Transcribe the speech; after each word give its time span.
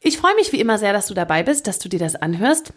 Ich 0.00 0.18
freue 0.18 0.34
mich 0.36 0.52
wie 0.52 0.60
immer 0.60 0.78
sehr, 0.78 0.92
dass 0.92 1.06
du 1.06 1.14
dabei 1.14 1.42
bist, 1.42 1.66
dass 1.66 1.78
du 1.78 1.88
dir 1.88 1.98
das 1.98 2.14
anhörst. 2.14 2.72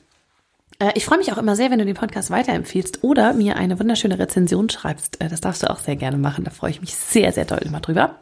Äh, 0.80 0.92
ich 0.96 1.06
freue 1.06 1.20
mich 1.20 1.32
auch 1.32 1.38
immer 1.38 1.56
sehr, 1.56 1.72
wenn 1.72 1.80
du 1.80 1.86
den 1.86 1.96
Podcast 1.96 2.32
weiterempfiehlst 2.32 3.04
oder 3.04 3.34
mir 3.34 3.56
eine 3.58 3.80
wunderschöne 3.80 4.18
Rezension 4.18 4.70
schreibst. 4.70 5.22
Äh, 5.22 5.30
das 5.30 5.42
darfst 5.42 5.64
du 5.64 5.70
auch 5.70 5.80
sehr 5.80 5.96
gerne 5.96 6.18
machen. 6.18 6.44
Da 6.44 6.52
freue 6.52 6.72
ich 6.72 6.82
mich 6.82 6.96
sehr, 6.96 7.32
sehr 7.32 7.46
doll 7.46 7.60
immer 7.60 7.80
drüber. 7.80 8.20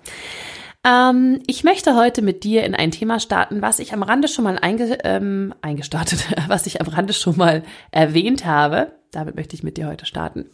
Ähm, 0.86 1.42
ich 1.48 1.64
möchte 1.64 1.96
heute 1.96 2.22
mit 2.22 2.44
dir 2.44 2.64
in 2.64 2.76
ein 2.76 2.92
Thema 2.92 3.20
starten, 3.20 3.62
was 3.62 3.80
ich 3.80 3.94
am 3.94 4.04
Rande 4.04 4.28
schon 4.28 4.44
mal 4.44 4.58
einge 4.60 4.98
ähm, 5.04 5.54
eingestartet, 5.62 6.26
was 6.48 6.68
ich 6.68 6.82
am 6.82 6.88
Rande 6.88 7.14
schon 7.14 7.38
mal 7.38 7.64
erwähnt 7.92 8.46
habe. 8.46 8.94
Damit 9.12 9.36
möchte 9.36 9.56
ich 9.56 9.64
mit 9.64 9.78
dir 9.78 9.88
heute 9.88 10.06
starten. 10.06 10.46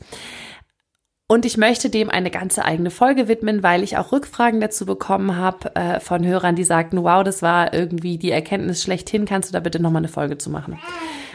Und 1.28 1.44
ich 1.44 1.58
möchte 1.58 1.90
dem 1.90 2.12
eine 2.12 2.30
ganze 2.30 2.66
eigene 2.66 2.92
Folge 2.92 3.28
widmen, 3.28 3.64
weil 3.64 3.82
ich 3.82 3.98
auch 3.98 4.12
Rückfragen 4.12 4.62
dazu 4.62 4.86
bekommen 4.86 5.36
habe 5.36 5.76
äh, 5.76 6.00
von 6.00 6.24
Hörern, 6.24 6.56
die 6.56 6.64
sagten, 6.64 7.04
wow, 7.04 7.24
das 7.24 7.42
war 7.42 7.74
irgendwie 7.74 8.20
die 8.20 8.30
Erkenntnis 8.30 8.84
schlechthin, 8.84 9.26
kannst 9.26 9.50
du 9.50 9.54
da 9.54 9.60
bitte 9.60 9.82
nochmal 9.82 10.02
eine 10.02 10.08
Folge 10.08 10.38
zu 10.38 10.52
machen? 10.52 10.78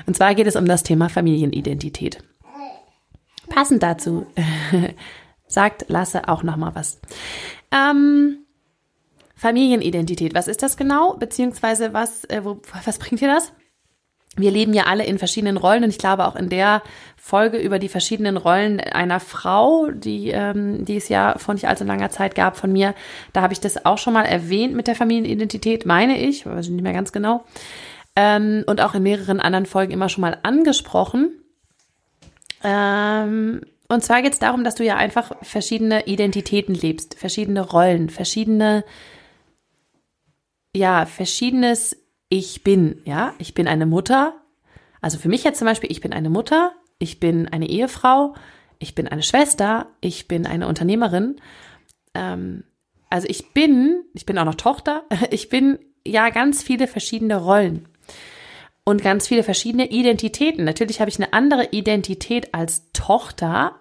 Und 0.06 0.16
zwar 0.16 0.36
geht 0.36 0.46
es 0.46 0.54
um 0.54 0.64
das 0.66 0.84
Thema 0.84 1.08
Familienidentität. 1.08 2.22
Passend 3.48 3.82
dazu 3.82 4.26
sagt 5.48 5.86
Lasse 5.88 6.28
auch 6.28 6.44
nochmal 6.44 6.76
was. 6.76 7.00
Ähm, 7.72 8.46
Familienidentität, 9.34 10.34
was 10.34 10.46
ist 10.46 10.62
das 10.62 10.76
genau? 10.76 11.14
Beziehungsweise 11.14 11.92
was, 11.92 12.24
äh, 12.26 12.44
wo, 12.44 12.62
was 12.84 12.98
bringt 12.98 13.20
dir 13.20 13.28
das? 13.28 13.52
Wir 14.40 14.50
leben 14.50 14.72
ja 14.74 14.84
alle 14.84 15.04
in 15.04 15.18
verschiedenen 15.18 15.56
Rollen 15.56 15.84
und 15.84 15.90
ich 15.90 15.98
glaube 15.98 16.26
auch 16.26 16.36
in 16.36 16.48
der 16.48 16.82
Folge 17.16 17.58
über 17.58 17.78
die 17.78 17.88
verschiedenen 17.88 18.36
Rollen 18.36 18.80
einer 18.80 19.20
Frau, 19.20 19.90
die, 19.90 20.30
ähm, 20.30 20.84
die 20.84 20.96
es 20.96 21.08
ja 21.08 21.36
vor 21.38 21.54
nicht 21.54 21.68
allzu 21.68 21.84
langer 21.84 22.10
Zeit 22.10 22.34
gab 22.34 22.56
von 22.56 22.72
mir, 22.72 22.94
da 23.32 23.42
habe 23.42 23.52
ich 23.52 23.60
das 23.60 23.84
auch 23.84 23.98
schon 23.98 24.14
mal 24.14 24.24
erwähnt 24.24 24.74
mit 24.74 24.86
der 24.86 24.94
Familienidentität, 24.94 25.86
meine 25.86 26.18
ich, 26.18 26.46
weiß 26.46 26.66
ich 26.66 26.72
nicht 26.72 26.82
mehr 26.82 26.92
ganz 26.92 27.12
genau. 27.12 27.44
Ähm, 28.16 28.64
und 28.66 28.80
auch 28.80 28.94
in 28.94 29.02
mehreren 29.02 29.40
anderen 29.40 29.66
Folgen 29.66 29.92
immer 29.92 30.08
schon 30.08 30.22
mal 30.22 30.38
angesprochen. 30.42 31.30
Ähm, 32.64 33.62
und 33.88 34.04
zwar 34.04 34.22
geht 34.22 34.32
es 34.32 34.38
darum, 34.38 34.64
dass 34.64 34.76
du 34.76 34.84
ja 34.84 34.96
einfach 34.96 35.32
verschiedene 35.42 36.06
Identitäten 36.06 36.74
lebst, 36.74 37.18
verschiedene 37.18 37.60
Rollen, 37.60 38.08
verschiedene, 38.08 38.84
ja, 40.74 41.06
verschiedenes 41.06 41.96
ich 42.30 42.62
bin, 42.62 43.02
ja, 43.04 43.34
ich 43.38 43.52
bin 43.52 43.68
eine 43.68 43.84
Mutter. 43.84 44.34
Also 45.02 45.18
für 45.18 45.28
mich 45.28 45.44
jetzt 45.44 45.58
zum 45.58 45.66
Beispiel, 45.66 45.90
ich 45.90 46.00
bin 46.00 46.14
eine 46.14 46.30
Mutter, 46.30 46.72
ich 46.98 47.20
bin 47.20 47.48
eine 47.48 47.68
Ehefrau, 47.68 48.34
ich 48.78 48.94
bin 48.94 49.08
eine 49.08 49.22
Schwester, 49.22 49.88
ich 50.00 50.28
bin 50.28 50.46
eine 50.46 50.66
Unternehmerin. 50.68 51.36
Ähm, 52.14 52.64
also 53.10 53.26
ich 53.28 53.52
bin, 53.52 54.04
ich 54.14 54.24
bin 54.24 54.38
auch 54.38 54.44
noch 54.44 54.54
Tochter, 54.54 55.04
ich 55.30 55.50
bin 55.50 55.78
ja 56.06 56.30
ganz 56.30 56.62
viele 56.62 56.86
verschiedene 56.86 57.36
Rollen 57.36 57.88
und 58.84 59.02
ganz 59.02 59.26
viele 59.26 59.42
verschiedene 59.42 59.90
Identitäten. 59.90 60.64
Natürlich 60.64 61.00
habe 61.00 61.10
ich 61.10 61.18
eine 61.18 61.32
andere 61.32 61.68
Identität 61.72 62.54
als 62.54 62.90
Tochter, 62.92 63.74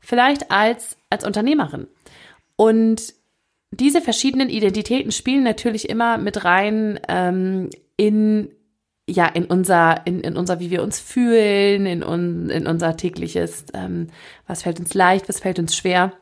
vielleicht 0.00 0.50
als, 0.50 0.98
als 1.10 1.24
Unternehmerin. 1.24 1.86
Und 2.56 3.14
diese 3.70 4.00
verschiedenen 4.00 4.48
Identitäten 4.48 5.12
spielen 5.12 5.44
natürlich 5.44 5.88
immer 5.88 6.18
mit 6.18 6.44
rein 6.44 7.00
ähm, 7.08 7.70
in 7.96 8.50
ja 9.08 9.26
in 9.26 9.44
unser 9.44 10.06
in, 10.06 10.20
in 10.20 10.36
unser 10.36 10.60
wie 10.60 10.70
wir 10.70 10.82
uns 10.82 11.00
fühlen 11.00 11.86
in, 11.86 12.02
un, 12.02 12.50
in 12.50 12.66
unser 12.66 12.96
tägliches 12.96 13.64
ähm, 13.74 14.08
was 14.46 14.62
fällt 14.62 14.80
uns 14.80 14.94
leicht 14.94 15.28
was 15.28 15.40
fällt 15.40 15.58
uns 15.58 15.76
schwer 15.76 16.12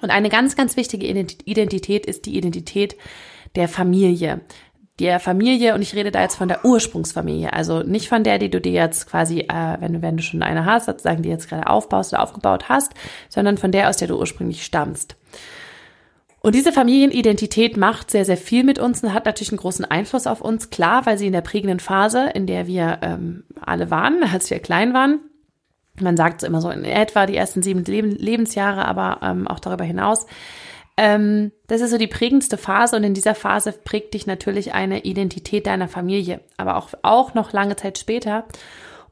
und 0.00 0.10
eine 0.10 0.28
ganz 0.28 0.54
ganz 0.54 0.76
wichtige 0.76 1.06
Identität 1.06 2.06
ist 2.06 2.26
die 2.26 2.36
Identität 2.36 2.96
der 3.56 3.68
Familie 3.68 4.40
der 4.98 5.20
Familie 5.20 5.74
und 5.74 5.82
ich 5.82 5.94
rede 5.94 6.10
da 6.10 6.20
jetzt 6.20 6.36
von 6.36 6.48
der 6.48 6.64
Ursprungsfamilie, 6.64 7.52
also 7.52 7.82
nicht 7.82 8.08
von 8.08 8.24
der, 8.24 8.38
die 8.38 8.50
du 8.50 8.60
dir 8.60 8.72
jetzt 8.72 9.08
quasi, 9.08 9.40
äh, 9.40 9.76
wenn 9.80 9.94
du 9.94 10.02
wenn 10.02 10.16
du 10.16 10.22
schon 10.22 10.42
eine 10.42 10.66
hast, 10.66 10.86
sozusagen 10.86 11.22
die 11.22 11.30
jetzt 11.30 11.48
gerade 11.48 11.66
aufbaust 11.66 12.12
oder 12.12 12.22
aufgebaut 12.22 12.68
hast, 12.68 12.92
sondern 13.28 13.56
von 13.56 13.72
der, 13.72 13.88
aus 13.88 13.96
der 13.96 14.08
du 14.08 14.18
ursprünglich 14.18 14.64
stammst. 14.64 15.16
Und 16.42 16.56
diese 16.56 16.72
Familienidentität 16.72 17.76
macht 17.76 18.10
sehr, 18.10 18.24
sehr 18.24 18.36
viel 18.36 18.64
mit 18.64 18.80
uns 18.80 19.02
und 19.02 19.14
hat 19.14 19.26
natürlich 19.26 19.52
einen 19.52 19.60
großen 19.60 19.84
Einfluss 19.84 20.26
auf 20.26 20.40
uns. 20.40 20.70
Klar, 20.70 21.06
weil 21.06 21.16
sie 21.16 21.28
in 21.28 21.32
der 21.32 21.40
prägenden 21.40 21.78
Phase, 21.78 22.30
in 22.34 22.46
der 22.46 22.66
wir 22.66 22.98
ähm, 23.02 23.44
alle 23.60 23.90
waren, 23.90 24.24
als 24.32 24.50
wir 24.50 24.58
klein 24.58 24.92
waren, 24.92 25.20
man 26.00 26.16
sagt 26.16 26.40
so 26.40 26.46
immer 26.46 26.60
so 26.60 26.70
in 26.70 26.84
etwa 26.84 27.26
die 27.26 27.36
ersten 27.36 27.62
sieben 27.62 27.84
Lebensjahre, 27.84 28.86
aber 28.86 29.18
ähm, 29.22 29.46
auch 29.46 29.60
darüber 29.60 29.84
hinaus. 29.84 30.26
Ähm, 30.96 31.52
das 31.68 31.80
ist 31.80 31.90
so 31.90 31.98
die 31.98 32.06
prägendste 32.06 32.56
Phase 32.56 32.96
und 32.96 33.04
in 33.04 33.14
dieser 33.14 33.34
Phase 33.34 33.72
prägt 33.72 34.14
dich 34.14 34.26
natürlich 34.26 34.74
eine 34.74 35.04
Identität 35.04 35.66
deiner 35.66 35.88
Familie, 35.88 36.40
aber 36.56 36.76
auch, 36.76 36.90
auch 37.02 37.34
noch 37.34 37.52
lange 37.52 37.76
Zeit 37.76 37.98
später. 37.98 38.44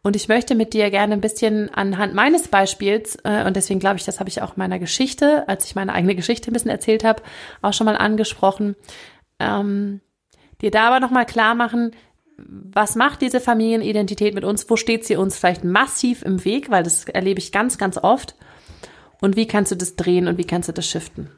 Und 0.02 0.16
ich 0.16 0.28
möchte 0.28 0.54
mit 0.54 0.72
dir 0.72 0.90
gerne 0.90 1.12
ein 1.12 1.20
bisschen 1.20 1.68
anhand 1.74 2.14
meines 2.14 2.48
Beispiels, 2.48 3.18
äh, 3.24 3.44
und 3.44 3.54
deswegen 3.54 3.80
glaube 3.80 3.96
ich, 3.96 4.04
das 4.04 4.18
habe 4.18 4.30
ich 4.30 4.40
auch 4.40 4.56
meiner 4.56 4.78
Geschichte, 4.78 5.46
als 5.46 5.66
ich 5.66 5.74
meine 5.74 5.92
eigene 5.92 6.14
Geschichte 6.14 6.50
ein 6.50 6.54
bisschen 6.54 6.70
erzählt 6.70 7.04
habe, 7.04 7.22
auch 7.60 7.74
schon 7.74 7.84
mal 7.84 7.96
angesprochen, 7.96 8.76
ähm, 9.38 10.00
dir 10.62 10.70
da 10.70 10.88
aber 10.88 11.00
nochmal 11.00 11.26
klar 11.26 11.54
machen, 11.54 11.92
was 12.46 12.96
macht 12.96 13.20
diese 13.20 13.40
Familienidentität 13.40 14.34
mit 14.34 14.44
uns? 14.44 14.68
Wo 14.70 14.76
steht 14.76 15.04
sie 15.04 15.16
uns 15.16 15.36
vielleicht 15.36 15.64
massiv 15.64 16.22
im 16.22 16.44
Weg? 16.44 16.70
Weil 16.70 16.82
das 16.82 17.04
erlebe 17.04 17.38
ich 17.38 17.52
ganz, 17.52 17.78
ganz 17.78 17.98
oft. 17.98 18.34
Und 19.20 19.36
wie 19.36 19.46
kannst 19.46 19.72
du 19.72 19.76
das 19.76 19.96
drehen 19.96 20.28
und 20.28 20.38
wie 20.38 20.46
kannst 20.46 20.68
du 20.68 20.72
das 20.72 20.86
shiften? 20.86 21.30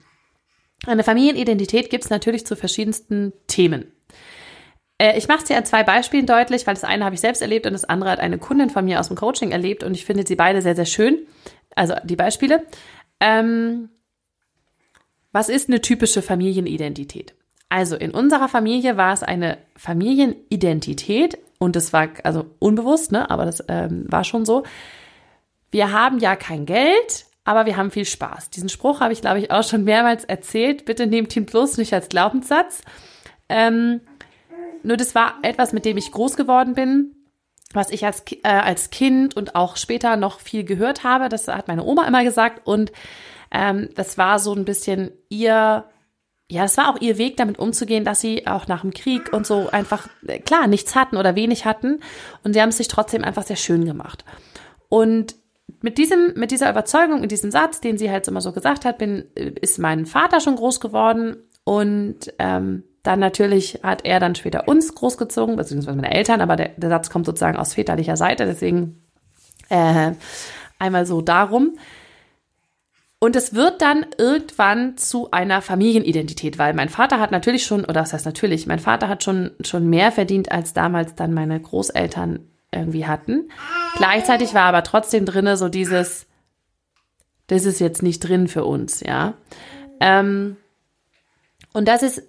Eine 0.87 1.05
Familienidentität 1.05 1.91
gibt 1.91 2.05
es 2.05 2.11
natürlich 2.11 2.47
zu 2.47 2.57
verschiedensten 2.57 3.33
Themen. 3.47 3.93
Äh, 5.03 5.19
ich 5.19 5.27
mache 5.27 5.39
es 5.39 5.45
dir 5.45 5.57
an 5.57 5.65
zwei 5.65 5.83
Beispielen 5.83 6.27
deutlich, 6.27 6.65
weil 6.67 6.75
das 6.75 6.85
eine 6.85 7.05
habe 7.05 7.17
ich 7.17 7.21
selbst 7.21 7.43
erlebt 7.43 7.67
und 7.67 7.73
das 7.73 7.85
andere 7.85 8.11
hat 8.11 8.21
eine 8.21 8.39
Kundin 8.39 8.71
von 8.71 8.85
mir 8.85 9.01
aus 9.01 9.09
dem 9.09 9.17
Coaching 9.17 9.51
erlebt 9.51 9.83
und 9.83 9.95
ich 9.95 10.05
finde 10.05 10.25
sie 10.25 10.37
beide 10.37 10.63
sehr, 10.63 10.77
sehr 10.77 10.87
schön. 10.87 11.27
Also 11.75 11.95
die 12.05 12.15
Beispiele. 12.15 12.63
Ähm, 13.19 13.89
was 15.33 15.49
ist 15.49 15.69
eine 15.69 15.81
typische 15.81 16.23
Familienidentität? 16.23 17.35
Also 17.69 17.97
in 17.97 18.13
unserer 18.13 18.49
Familie 18.49 18.97
war 18.97 19.13
es 19.13 19.25
eine 19.25 19.59
Familienidentität 19.77 21.37
und 21.59 21.75
das 21.75 21.93
war 21.93 22.09
also 22.23 22.47
unbewusst, 22.61 23.11
ne? 23.11 23.29
aber 23.29 23.45
das 23.45 23.65
ähm, 23.67 24.05
war 24.09 24.23
schon 24.23 24.45
so. 24.45 24.63
Wir 25.73 25.91
haben 25.91 26.19
ja 26.19 26.37
kein 26.37 26.65
Geld, 26.65 27.27
aber 27.45 27.67
wir 27.67 27.77
haben 27.77 27.91
viel 27.91 28.05
Spaß. 28.05 28.51
Diesen 28.51 28.69
Spruch 28.69 29.01
habe 29.01 29.13
ich, 29.15 29.23
glaube 29.23 29.41
ich, 29.41 29.51
auch 29.51 29.65
schon 29.65 29.83
mehrmals 29.83 30.25
erzählt. 30.25 30.85
Bitte 30.85 31.09
nehmt 31.09 31.35
ihn 31.35 31.47
bloß 31.47 31.79
nicht 31.79 31.93
als 31.93 32.09
Glaubenssatz. 32.09 32.83
Ähm, 33.49 34.01
nur 34.83 34.97
das 34.97 35.15
war 35.15 35.35
etwas, 35.43 35.73
mit 35.73 35.85
dem 35.85 35.97
ich 35.97 36.13
groß 36.13 36.37
geworden 36.37 36.75
bin, 36.75 37.15
was 37.73 37.91
ich 37.91 38.05
als, 38.05 38.23
äh, 38.43 38.49
als 38.49 38.91
Kind 38.91 39.37
und 39.37 39.55
auch 39.55 39.77
später 39.77 40.17
noch 40.17 40.41
viel 40.41 40.65
gehört 40.65 41.05
habe. 41.05 41.29
Das 41.29 41.49
hat 41.49 41.69
meine 41.69 41.85
Oma 41.85 42.07
immer 42.07 42.25
gesagt. 42.25 42.67
Und 42.67 42.93
ähm, 43.51 43.89
das 43.95 44.19
war 44.19 44.39
so 44.39 44.55
ein 44.55 44.65
bisschen 44.65 45.11
ihr, 45.29 45.85
ja, 46.51 46.65
es 46.65 46.77
war 46.77 46.91
auch 46.91 47.01
ihr 47.01 47.19
Weg, 47.19 47.37
damit 47.37 47.59
umzugehen, 47.59 48.05
dass 48.05 48.21
sie 48.21 48.47
auch 48.47 48.67
nach 48.67 48.83
dem 48.83 48.93
Krieg 48.93 49.33
und 49.33 49.47
so 49.47 49.69
einfach, 49.71 50.09
äh, 50.27 50.39
klar, 50.39 50.67
nichts 50.67 50.95
hatten 50.95 51.17
oder 51.17 51.35
wenig 51.35 51.65
hatten. 51.65 52.01
Und 52.45 52.55
sie 52.55 52.61
haben 52.61 52.71
es 52.71 52.77
sich 52.77 52.89
trotzdem 52.89 53.25
einfach 53.25 53.45
sehr 53.45 53.57
schön 53.57 53.85
gemacht. 53.85 54.25
Und 54.89 55.37
mit 55.81 55.99
diesem, 55.99 56.35
mit 56.37 56.51
dieser 56.51 56.71
Überzeugung, 56.71 57.21
mit 57.21 57.31
diesem 57.31 57.51
Satz, 57.51 57.81
den 57.81 57.99
sie 57.99 58.11
halt 58.11 58.29
immer 58.29 58.41
so 58.41 58.53
gesagt 58.53 58.85
hat, 58.85 58.99
bin, 58.99 59.25
äh, 59.35 59.53
ist 59.61 59.79
mein 59.79 60.07
Vater 60.07 60.41
schon 60.41 60.57
groß 60.57 60.81
geworden 60.81 61.37
und 61.65 62.33
ähm, 62.39 62.85
dann 63.03 63.19
natürlich 63.19 63.81
hat 63.83 64.05
er 64.05 64.21
dann 64.21 64.35
später 64.35 64.69
uns 64.69 64.95
großgezogen, 64.95 65.57
beziehungsweise 65.57 65.97
meine 65.97 66.15
Eltern, 66.15 66.41
aber 66.41 66.57
der, 66.57 66.69
der 66.77 66.89
Satz 66.91 67.11
kommt 67.11 67.27
sozusagen 67.27 67.57
aus 67.57 67.75
väterlicher 67.75 68.17
Seite, 68.17 68.47
deswegen 68.47 69.03
äh, 69.69 70.13
einmal 70.79 71.07
so 71.07 71.21
darum. 71.21 71.77
Und 73.19 73.37
es 73.37 73.55
wird 73.55 73.83
dann 73.83 74.07
irgendwann 74.19 74.97
zu 74.97 75.31
einer 75.31 75.63
Familienidentität, 75.63 76.59
weil 76.59 76.75
mein 76.75 76.89
Vater 76.89 77.21
hat 77.21 77.31
natürlich 77.31 77.65
schon, 77.65 77.85
oder 77.85 78.01
was 78.03 78.13
heißt 78.13 78.27
natürlich, 78.27 78.67
mein 78.67 78.81
Vater 78.81 79.09
hat 79.09 79.23
schon, 79.23 79.53
schon 79.61 79.89
mehr 79.89 80.11
verdient, 80.11 80.51
als 80.51 80.73
damals 80.73 81.15
dann 81.15 81.33
meine 81.33 81.61
Großeltern 81.61 82.41
irgendwie 82.73 83.07
hatten. 83.07 83.49
Gleichzeitig 83.97 84.55
war 84.55 84.65
aber 84.65 84.83
trotzdem 84.83 85.25
drinne 85.25 85.57
so 85.57 85.69
dieses, 85.69 86.27
das 87.47 87.65
ist 87.65 87.79
jetzt 87.79 88.03
nicht 88.03 88.21
drin 88.21 88.49
für 88.49 88.65
uns, 88.65 89.01
ja. 89.01 89.35
Ähm, 90.01 90.57
und 91.73 91.87
das 91.87 92.03
ist 92.03 92.23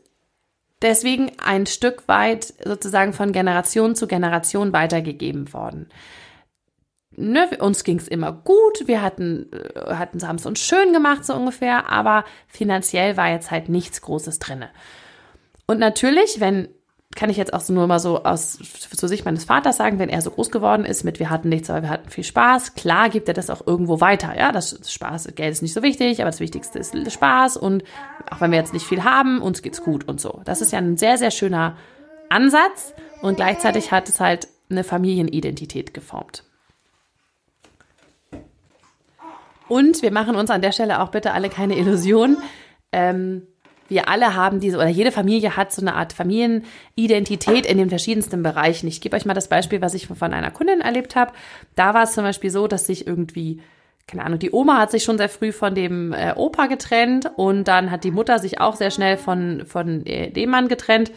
deswegen 0.83 1.31
ein 1.43 1.65
Stück 1.65 2.07
weit 2.07 2.53
sozusagen 2.63 3.13
von 3.13 3.31
Generation 3.31 3.95
zu 3.95 4.07
Generation 4.07 4.73
weitergegeben 4.73 5.51
worden. 5.53 5.89
Ne, 7.15 7.49
uns 7.59 7.83
ging's 7.83 8.07
immer 8.07 8.31
gut, 8.31 8.87
wir 8.87 9.01
hatten, 9.01 9.51
äh, 9.51 9.95
hatten, 9.95 10.27
haben 10.27 10.37
es 10.37 10.45
uns 10.45 10.59
schön 10.59 10.93
gemacht, 10.93 11.25
so 11.25 11.35
ungefähr, 11.35 11.89
aber 11.89 12.25
finanziell 12.47 13.17
war 13.17 13.29
jetzt 13.29 13.51
halt 13.51 13.69
nichts 13.69 14.01
Großes 14.01 14.39
drinne. 14.39 14.69
Und 15.67 15.79
natürlich, 15.79 16.39
wenn 16.39 16.69
kann 17.15 17.29
ich 17.29 17.37
jetzt 17.37 17.53
auch 17.53 17.67
nur 17.69 17.87
mal 17.87 17.99
so 17.99 18.23
aus 18.23 18.59
zur 18.95 19.09
Sicht 19.09 19.25
meines 19.25 19.45
Vaters 19.45 19.77
sagen, 19.77 19.99
wenn 19.99 20.09
er 20.09 20.21
so 20.21 20.31
groß 20.31 20.51
geworden 20.51 20.85
ist 20.85 21.03
mit 21.03 21.19
wir 21.19 21.29
hatten 21.29 21.49
nichts, 21.49 21.69
aber 21.69 21.83
wir 21.83 21.89
hatten 21.89 22.09
viel 22.09 22.23
Spaß, 22.23 22.75
klar 22.75 23.09
gibt 23.09 23.27
er 23.27 23.33
das 23.33 23.49
auch 23.49 23.65
irgendwo 23.65 24.01
weiter. 24.01 24.37
Ja, 24.37 24.51
das 24.51 24.79
Spaß, 24.91 25.29
Geld 25.35 25.51
ist 25.51 25.61
nicht 25.61 25.73
so 25.73 25.83
wichtig, 25.83 26.21
aber 26.21 26.29
das 26.29 26.39
Wichtigste 26.39 26.79
ist 26.79 26.93
Spaß 27.11 27.57
und 27.57 27.83
auch 28.31 28.41
wenn 28.41 28.51
wir 28.51 28.57
jetzt 28.57 28.73
nicht 28.73 28.85
viel 28.85 29.03
haben, 29.03 29.41
uns 29.41 29.61
geht's 29.61 29.83
gut 29.83 30.07
und 30.07 30.21
so. 30.21 30.41
Das 30.45 30.61
ist 30.61 30.71
ja 30.71 30.79
ein 30.79 30.97
sehr, 30.97 31.17
sehr 31.17 31.31
schöner 31.31 31.77
Ansatz 32.29 32.93
und 33.21 33.35
gleichzeitig 33.35 33.91
hat 33.91 34.09
es 34.09 34.19
halt 34.19 34.47
eine 34.69 34.83
Familienidentität 34.83 35.93
geformt. 35.93 36.43
Und 39.67 40.01
wir 40.01 40.11
machen 40.11 40.35
uns 40.35 40.49
an 40.49 40.61
der 40.61 40.71
Stelle 40.71 41.01
auch 41.01 41.09
bitte 41.09 41.31
alle 41.31 41.49
keine 41.49 41.77
Illusion. 41.77 42.37
Ähm, 42.91 43.47
wir 43.89 44.09
alle 44.09 44.35
haben 44.35 44.59
diese, 44.59 44.77
oder 44.77 44.87
jede 44.87 45.11
Familie 45.11 45.55
hat 45.57 45.71
so 45.71 45.81
eine 45.81 45.95
Art 45.95 46.13
Familienidentität 46.13 47.65
in 47.65 47.77
den 47.77 47.89
verschiedensten 47.89 48.43
Bereichen. 48.43 48.87
Ich 48.87 49.01
gebe 49.01 49.15
euch 49.15 49.25
mal 49.25 49.33
das 49.33 49.49
Beispiel, 49.49 49.81
was 49.81 49.93
ich 49.93 50.07
von 50.07 50.33
einer 50.33 50.51
Kundin 50.51 50.81
erlebt 50.81 51.15
habe. 51.15 51.33
Da 51.75 51.93
war 51.93 52.03
es 52.03 52.13
zum 52.13 52.23
Beispiel 52.23 52.49
so, 52.49 52.67
dass 52.67 52.85
sich 52.85 53.07
irgendwie 53.07 53.61
keine 54.07 54.25
Ahnung, 54.25 54.39
die 54.39 54.51
Oma 54.51 54.79
hat 54.79 54.91
sich 54.91 55.03
schon 55.03 55.17
sehr 55.17 55.29
früh 55.29 55.51
von 55.51 55.75
dem 55.75 56.13
äh, 56.13 56.33
Opa 56.35 56.67
getrennt 56.67 57.31
und 57.37 57.69
dann 57.69 57.89
hat 57.89 58.03
die 58.03 58.11
Mutter 58.11 58.37
sich 58.39 58.59
auch 58.59 58.75
sehr 58.75 58.91
schnell 58.91 59.17
von, 59.17 59.63
von 59.65 60.05
äh, 60.05 60.29
dem 60.29 60.49
Mann 60.49 60.67
getrennt. 60.67 61.11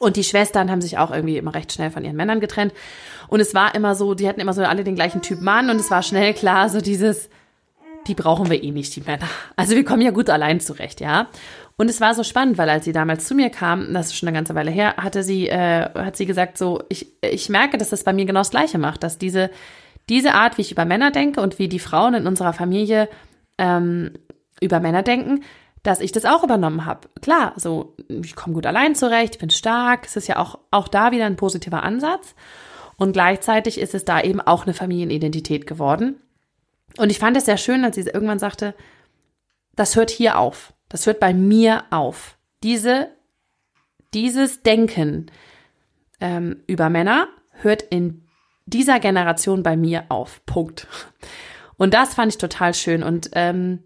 Und 0.00 0.16
die 0.16 0.24
Schwestern 0.24 0.70
haben 0.70 0.80
sich 0.80 0.98
auch 0.98 1.10
irgendwie 1.10 1.38
immer 1.38 1.54
recht 1.54 1.72
schnell 1.72 1.90
von 1.90 2.04
ihren 2.04 2.16
Männern 2.16 2.40
getrennt. 2.40 2.72
Und 3.28 3.40
es 3.40 3.54
war 3.54 3.74
immer 3.74 3.94
so, 3.94 4.14
die 4.14 4.28
hatten 4.28 4.40
immer 4.40 4.52
so 4.52 4.62
alle 4.62 4.84
den 4.84 4.94
gleichen 4.94 5.22
Typ 5.22 5.40
Mann 5.40 5.70
und 5.70 5.76
es 5.76 5.90
war 5.90 6.02
schnell 6.02 6.34
klar, 6.34 6.68
so 6.68 6.80
dieses, 6.80 7.28
die 8.08 8.14
brauchen 8.14 8.50
wir 8.50 8.62
eh 8.62 8.70
nicht, 8.70 8.96
die 8.96 9.02
Männer. 9.02 9.28
Also 9.56 9.76
wir 9.76 9.84
kommen 9.84 10.02
ja 10.02 10.10
gut 10.10 10.30
allein 10.30 10.60
zurecht, 10.60 11.00
ja. 11.00 11.28
Und 11.76 11.88
es 11.88 12.00
war 12.00 12.14
so 12.14 12.24
spannend, 12.24 12.58
weil 12.58 12.68
als 12.68 12.84
sie 12.84 12.92
damals 12.92 13.26
zu 13.26 13.36
mir 13.36 13.50
kam, 13.50 13.94
das 13.94 14.06
ist 14.06 14.16
schon 14.16 14.28
eine 14.28 14.36
ganze 14.36 14.56
Weile 14.56 14.70
her, 14.70 14.96
hatte 14.96 15.22
sie, 15.22 15.48
äh, 15.48 15.88
hat 15.94 16.16
sie 16.16 16.26
gesagt, 16.26 16.58
so, 16.58 16.82
ich, 16.88 17.06
ich 17.22 17.48
merke, 17.48 17.78
dass 17.78 17.90
das 17.90 18.02
bei 18.02 18.12
mir 18.12 18.24
genau 18.24 18.40
das 18.40 18.50
Gleiche 18.50 18.78
macht, 18.78 19.04
dass 19.04 19.18
diese, 19.18 19.50
diese 20.08 20.34
Art, 20.34 20.58
wie 20.58 20.62
ich 20.62 20.72
über 20.72 20.84
Männer 20.84 21.12
denke 21.12 21.40
und 21.40 21.60
wie 21.60 21.68
die 21.68 21.78
Frauen 21.78 22.14
in 22.14 22.26
unserer 22.26 22.52
Familie 22.52 23.08
ähm, 23.58 24.10
über 24.60 24.80
Männer 24.80 25.04
denken, 25.04 25.44
dass 25.84 26.00
ich 26.00 26.10
das 26.10 26.24
auch 26.24 26.42
übernommen 26.42 26.84
habe. 26.84 27.08
Klar, 27.22 27.52
so, 27.56 27.94
ich 28.08 28.34
komme 28.34 28.54
gut 28.54 28.66
allein 28.66 28.96
zurecht, 28.96 29.34
ich 29.36 29.40
bin 29.40 29.50
stark, 29.50 30.06
es 30.06 30.16
ist 30.16 30.26
ja 30.26 30.38
auch, 30.38 30.58
auch 30.72 30.88
da 30.88 31.12
wieder 31.12 31.26
ein 31.26 31.36
positiver 31.36 31.84
Ansatz. 31.84 32.34
Und 32.96 33.12
gleichzeitig 33.12 33.78
ist 33.78 33.94
es 33.94 34.04
da 34.04 34.20
eben 34.20 34.40
auch 34.40 34.64
eine 34.64 34.74
Familienidentität 34.74 35.68
geworden. 35.68 36.16
Und 36.98 37.10
ich 37.10 37.18
fand 37.18 37.36
es 37.36 37.46
sehr 37.46 37.56
schön, 37.56 37.84
als 37.84 37.96
sie 37.96 38.02
irgendwann 38.02 38.38
sagte, 38.38 38.74
das 39.74 39.96
hört 39.96 40.10
hier 40.10 40.38
auf. 40.38 40.74
Das 40.88 41.06
hört 41.06 41.20
bei 41.20 41.32
mir 41.32 41.84
auf. 41.90 42.38
Diese, 42.62 43.08
dieses 44.12 44.62
Denken 44.62 45.30
ähm, 46.20 46.62
über 46.66 46.90
Männer 46.90 47.28
hört 47.52 47.82
in 47.82 48.24
dieser 48.66 49.00
Generation 49.00 49.62
bei 49.62 49.76
mir 49.76 50.06
auf. 50.08 50.44
Punkt. 50.44 50.86
Und 51.76 51.94
das 51.94 52.14
fand 52.14 52.32
ich 52.32 52.38
total 52.38 52.74
schön. 52.74 53.02
Und 53.02 53.30
ähm, 53.34 53.84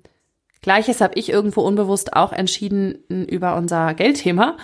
gleiches 0.63 1.01
habe 1.01 1.15
ich 1.17 1.29
irgendwo 1.29 1.61
unbewusst 1.61 2.15
auch 2.15 2.33
entschieden 2.33 3.05
über 3.09 3.57
unser 3.57 3.95
Geldthema, 3.95 4.57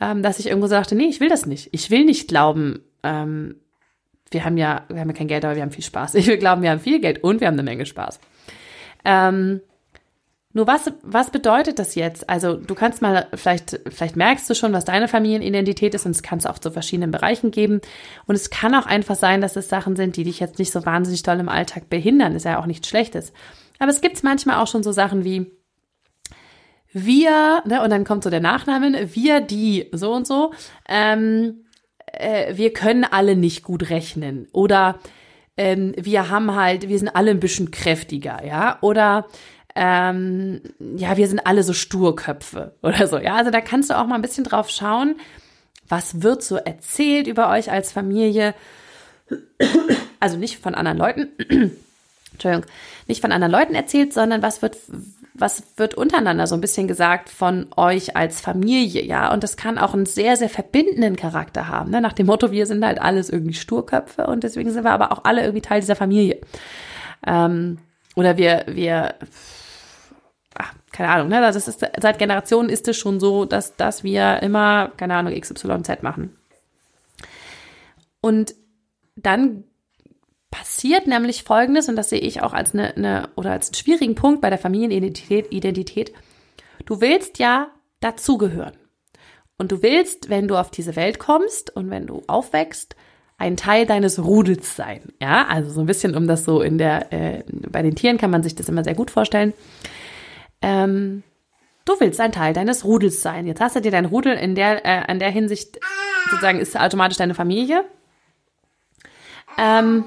ähm, 0.00 0.22
dass 0.22 0.38
ich 0.38 0.46
irgendwo 0.46 0.68
sagte, 0.68 0.94
nee, 0.94 1.08
ich 1.08 1.20
will 1.20 1.28
das 1.28 1.46
nicht. 1.46 1.68
Ich 1.72 1.90
will 1.90 2.04
nicht 2.04 2.28
glauben, 2.28 2.84
ähm, 3.02 3.56
wir 4.30 4.44
haben 4.44 4.56
ja, 4.56 4.84
wir 4.88 5.00
haben 5.00 5.08
ja 5.08 5.14
kein 5.14 5.28
Geld, 5.28 5.44
aber 5.44 5.54
wir 5.56 5.62
haben 5.62 5.70
viel 5.70 5.84
Spaß. 5.84 6.14
Ich 6.18 6.26
will 6.26 6.38
glauben, 6.38 6.62
wir 6.62 6.70
haben 6.70 6.80
viel 6.80 7.00
Geld 7.00 7.22
und 7.22 7.40
wir 7.40 7.46
haben 7.46 7.54
eine 7.54 7.62
Menge 7.62 7.86
Spaß. 7.86 8.20
Ähm, 9.04 9.60
nur 10.52 10.66
was, 10.66 10.90
was 11.02 11.30
bedeutet 11.30 11.78
das 11.78 11.94
jetzt? 11.94 12.28
Also 12.28 12.56
du 12.56 12.74
kannst 12.74 13.02
mal, 13.02 13.26
vielleicht, 13.34 13.80
vielleicht 13.88 14.16
merkst 14.16 14.48
du 14.48 14.54
schon, 14.54 14.72
was 14.72 14.84
deine 14.84 15.06
Familienidentität 15.06 15.94
ist 15.94 16.06
und 16.06 16.12
es 16.12 16.22
kann 16.22 16.38
es 16.38 16.46
auch 16.46 16.58
zu 16.58 16.70
verschiedenen 16.70 17.10
Bereichen 17.10 17.50
geben. 17.50 17.80
Und 18.26 18.34
es 18.34 18.50
kann 18.50 18.74
auch 18.74 18.86
einfach 18.86 19.14
sein, 19.14 19.40
dass 19.40 19.56
es 19.56 19.68
Sachen 19.68 19.94
sind, 19.94 20.16
die 20.16 20.24
dich 20.24 20.40
jetzt 20.40 20.58
nicht 20.58 20.72
so 20.72 20.84
wahnsinnig 20.86 21.22
doll 21.22 21.38
im 21.38 21.48
Alltag 21.48 21.90
behindern. 21.90 22.34
Ist 22.34 22.44
ja 22.44 22.58
auch 22.58 22.66
nichts 22.66 22.88
Schlechtes. 22.88 23.32
Aber 23.78 23.90
es 23.90 24.00
gibt 24.00 24.22
manchmal 24.24 24.56
auch 24.56 24.66
schon 24.66 24.82
so 24.82 24.90
Sachen 24.90 25.22
wie 25.24 25.52
wir, 26.92 27.62
ne, 27.66 27.82
und 27.82 27.90
dann 27.90 28.04
kommt 28.04 28.24
so 28.24 28.30
der 28.30 28.40
Nachname, 28.40 29.14
wir, 29.14 29.40
die, 29.40 29.90
so 29.92 30.12
und 30.12 30.26
so. 30.26 30.52
Ähm, 30.88 31.66
äh, 32.12 32.56
wir 32.56 32.72
können 32.72 33.04
alle 33.04 33.36
nicht 33.36 33.62
gut 33.62 33.90
rechnen. 33.90 34.48
Oder 34.52 34.98
ähm, 35.58 35.92
wir 35.96 36.30
haben 36.30 36.54
halt, 36.54 36.88
wir 36.88 36.98
sind 36.98 37.08
alle 37.08 37.32
ein 37.32 37.40
bisschen 37.40 37.70
kräftiger, 37.70 38.44
ja, 38.46 38.78
oder 38.80 39.26
ähm, 39.74 40.60
ja, 40.78 41.16
wir 41.16 41.28
sind 41.28 41.46
alle 41.46 41.64
so 41.64 41.72
Sturköpfe 41.72 42.74
oder 42.82 43.06
so, 43.06 43.18
ja, 43.18 43.34
also 43.34 43.50
da 43.50 43.60
kannst 43.60 43.90
du 43.90 43.98
auch 43.98 44.06
mal 44.06 44.14
ein 44.14 44.22
bisschen 44.22 44.44
drauf 44.44 44.70
schauen, 44.70 45.16
was 45.88 46.22
wird 46.22 46.42
so 46.42 46.56
erzählt 46.56 47.26
über 47.26 47.50
euch 47.50 47.70
als 47.70 47.92
Familie, 47.92 48.54
also 50.20 50.36
nicht 50.36 50.58
von 50.58 50.74
anderen 50.74 50.98
Leuten, 50.98 51.28
Entschuldigung, 52.32 52.66
nicht 53.08 53.20
von 53.20 53.32
anderen 53.32 53.52
Leuten 53.52 53.74
erzählt, 53.74 54.12
sondern 54.12 54.42
was 54.42 54.62
wird, 54.62 54.76
was 55.38 55.62
wird 55.76 55.94
untereinander 55.94 56.46
so 56.46 56.54
ein 56.54 56.60
bisschen 56.60 56.88
gesagt 56.88 57.28
von 57.28 57.66
euch 57.76 58.16
als 58.16 58.40
Familie, 58.40 59.04
ja? 59.04 59.32
Und 59.32 59.44
das 59.44 59.56
kann 59.56 59.78
auch 59.78 59.94
einen 59.94 60.06
sehr, 60.06 60.36
sehr 60.36 60.48
verbindenden 60.48 61.16
Charakter 61.16 61.68
haben, 61.68 61.90
ne? 61.90 62.00
Nach 62.00 62.12
dem 62.12 62.26
Motto, 62.26 62.50
wir 62.50 62.66
sind 62.66 62.84
halt 62.84 63.00
alles 63.00 63.30
irgendwie 63.30 63.54
Sturköpfe 63.54 64.26
und 64.26 64.44
deswegen 64.44 64.70
sind 64.70 64.84
wir 64.84 64.90
aber 64.90 65.12
auch 65.12 65.24
alle 65.24 65.42
irgendwie 65.42 65.62
Teil 65.62 65.80
dieser 65.80 65.96
Familie. 65.96 66.40
Ähm, 67.26 67.78
oder 68.16 68.36
wir, 68.36 68.64
wir, 68.66 69.14
ach, 70.56 70.74
keine 70.92 71.10
Ahnung, 71.10 71.28
ne? 71.28 71.40
Das 71.40 71.68
ist, 71.68 71.86
seit 72.00 72.18
Generationen 72.18 72.68
ist 72.68 72.88
es 72.88 72.96
schon 72.96 73.20
so, 73.20 73.44
dass, 73.44 73.76
dass 73.76 74.02
wir 74.04 74.42
immer, 74.42 74.92
keine 74.96 75.14
Ahnung, 75.14 75.38
XYZ 75.38 76.02
machen. 76.02 76.36
Und 78.20 78.54
dann 79.14 79.64
passiert 80.50 81.06
nämlich 81.06 81.42
Folgendes, 81.42 81.88
und 81.88 81.96
das 81.96 82.10
sehe 82.10 82.20
ich 82.20 82.42
auch 82.42 82.52
als 82.52 82.74
eine, 82.74 82.96
eine 82.96 83.28
oder 83.36 83.52
als 83.52 83.68
einen 83.68 83.74
schwierigen 83.74 84.14
Punkt 84.14 84.40
bei 84.40 84.50
der 84.50 84.58
Familienidentität. 84.58 85.52
Identität. 85.52 86.12
Du 86.86 87.00
willst 87.00 87.38
ja 87.38 87.68
dazugehören. 88.00 88.76
Und 89.58 89.72
du 89.72 89.82
willst, 89.82 90.30
wenn 90.30 90.48
du 90.48 90.56
auf 90.56 90.70
diese 90.70 90.96
Welt 90.96 91.18
kommst 91.18 91.74
und 91.74 91.90
wenn 91.90 92.06
du 92.06 92.22
aufwächst, 92.28 92.94
ein 93.38 93.56
Teil 93.56 93.86
deines 93.86 94.22
Rudels 94.22 94.74
sein. 94.74 95.12
Ja, 95.20 95.46
also 95.46 95.70
so 95.70 95.80
ein 95.80 95.86
bisschen 95.86 96.16
um 96.16 96.26
das 96.26 96.44
so 96.44 96.60
in 96.60 96.78
der, 96.78 97.12
äh, 97.12 97.44
bei 97.48 97.82
den 97.82 97.94
Tieren 97.94 98.18
kann 98.18 98.30
man 98.30 98.42
sich 98.42 98.54
das 98.54 98.68
immer 98.68 98.82
sehr 98.82 98.94
gut 98.94 99.10
vorstellen. 99.10 99.54
Ähm, 100.60 101.22
du 101.84 101.94
willst 102.00 102.20
ein 102.20 102.32
Teil 102.32 102.52
deines 102.52 102.84
Rudels 102.84 103.22
sein. 103.22 103.46
Jetzt 103.46 103.60
hast 103.60 103.76
du 103.76 103.80
dir 103.80 103.92
dein 103.92 104.06
Rudel 104.06 104.34
in 104.34 104.56
der, 104.56 104.84
äh, 104.84 105.04
an 105.06 105.20
der 105.20 105.30
Hinsicht 105.30 105.78
sozusagen 106.30 106.58
ist 106.58 106.78
automatisch 106.78 107.18
deine 107.18 107.34
Familie. 107.34 107.84
Ähm, 109.56 110.04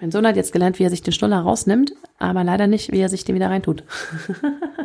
mein 0.00 0.10
Sohn 0.10 0.26
hat 0.26 0.36
jetzt 0.36 0.52
gelernt, 0.52 0.78
wie 0.78 0.84
er 0.84 0.90
sich 0.90 1.02
den 1.02 1.12
Schnuller 1.12 1.40
rausnimmt, 1.40 1.92
aber 2.18 2.44
leider 2.44 2.66
nicht, 2.66 2.92
wie 2.92 3.00
er 3.00 3.08
sich 3.08 3.24
den 3.24 3.34
wieder 3.34 3.50
reintut. 3.50 3.84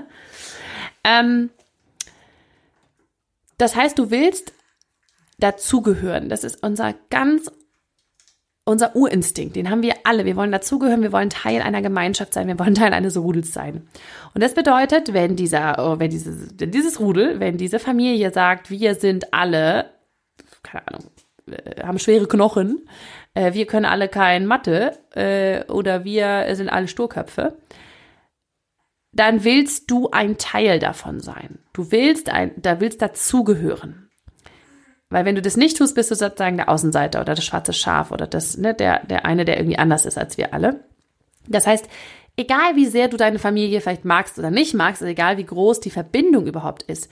ähm, 1.04 1.50
das 3.58 3.76
heißt, 3.76 3.98
du 4.00 4.10
willst 4.10 4.54
dazugehören. 5.40 6.30
Das 6.30 6.44
ist 6.44 6.64
unser 6.64 6.96
ganz, 7.10 7.52
unser 8.66 8.96
Urinstinkt. 8.96 9.56
Den 9.56 9.70
haben 9.70 9.84
wir 9.84 9.96
alle. 10.06 10.26
Wir 10.26 10.36
wollen 10.36 10.52
dazugehören. 10.52 11.02
Wir 11.02 11.12
wollen 11.12 11.30
Teil 11.30 11.62
einer 11.62 11.82
Gemeinschaft 11.82 12.34
sein. 12.34 12.48
Wir 12.48 12.58
wollen 12.58 12.76
Teil 12.76 12.94
eines 12.94 13.18
Rudels 13.18 13.54
sein. 13.54 13.88
Und 14.34 14.42
das 14.42 14.54
bedeutet, 14.54 15.14
wenn 15.14 15.36
dieser, 15.36 15.76
oh, 15.80 16.00
wenn 16.00 16.10
dieses, 16.10 16.56
dieses 16.58 17.00
Rudel, 17.00 17.40
wenn 17.40 17.58
diese 17.58 17.80
Familie 17.80 18.32
sagt, 18.32 18.70
wir 18.72 18.96
sind 18.96 19.34
alle, 19.34 19.92
keine 20.64 20.88
Ahnung, 20.88 21.04
äh, 21.48 21.84
haben 21.84 22.00
schwere 22.00 22.28
Knochen, 22.28 22.88
äh, 23.34 23.54
wir 23.54 23.66
können 23.66 23.86
alle 23.86 24.08
kein 24.08 24.46
Mathe 24.46 24.98
äh, 25.16 25.64
oder 25.72 26.04
wir 26.04 26.48
sind 26.56 26.70
alle 26.70 26.88
Sturköpfe, 26.88 27.58
dann 29.12 29.44
willst 29.44 29.92
du 29.92 30.10
ein 30.12 30.38
Teil 30.38 30.80
davon 30.80 31.20
sein. 31.20 31.60
Du 31.72 31.92
willst 31.92 32.30
ein, 32.30 32.52
da 32.58 32.80
willst 32.80 33.02
dazugehören. 33.02 34.10
Weil 35.10 35.26
wenn 35.26 35.36
du 35.36 35.44
das 35.44 35.58
nicht 35.58 35.78
tust, 35.78 35.94
bist 35.94 36.10
du 36.10 36.16
sozusagen 36.16 36.58
der 36.58 36.70
Außenseiter 36.70 37.22
oder 37.22 37.36
das 37.36 37.46
schwarze 37.46 37.74
Schaf 37.74 38.12
oder 38.12 38.26
das, 38.26 38.58
ne, 38.58 38.74
der, 38.74 39.06
der 39.06 39.26
eine, 39.26 39.46
der 39.46 39.58
irgendwie 39.58 39.78
anders 39.78 40.06
ist 40.06 40.18
als 40.18 40.38
wir 40.38 40.56
alle. 40.56 40.84
Das 41.48 41.68
heißt, 41.68 41.88
egal 42.36 42.76
wie 42.76 42.88
sehr 42.88 43.10
du 43.10 43.18
deine 43.18 43.38
Familie 43.38 43.80
vielleicht 43.82 44.06
magst 44.06 44.40
oder 44.40 44.50
nicht 44.50 44.74
magst, 44.74 45.04
egal 45.04 45.38
wie 45.38 45.46
groß 45.46 45.82
die 45.82 45.92
Verbindung 45.92 46.48
überhaupt 46.48 46.82
ist, 46.84 47.12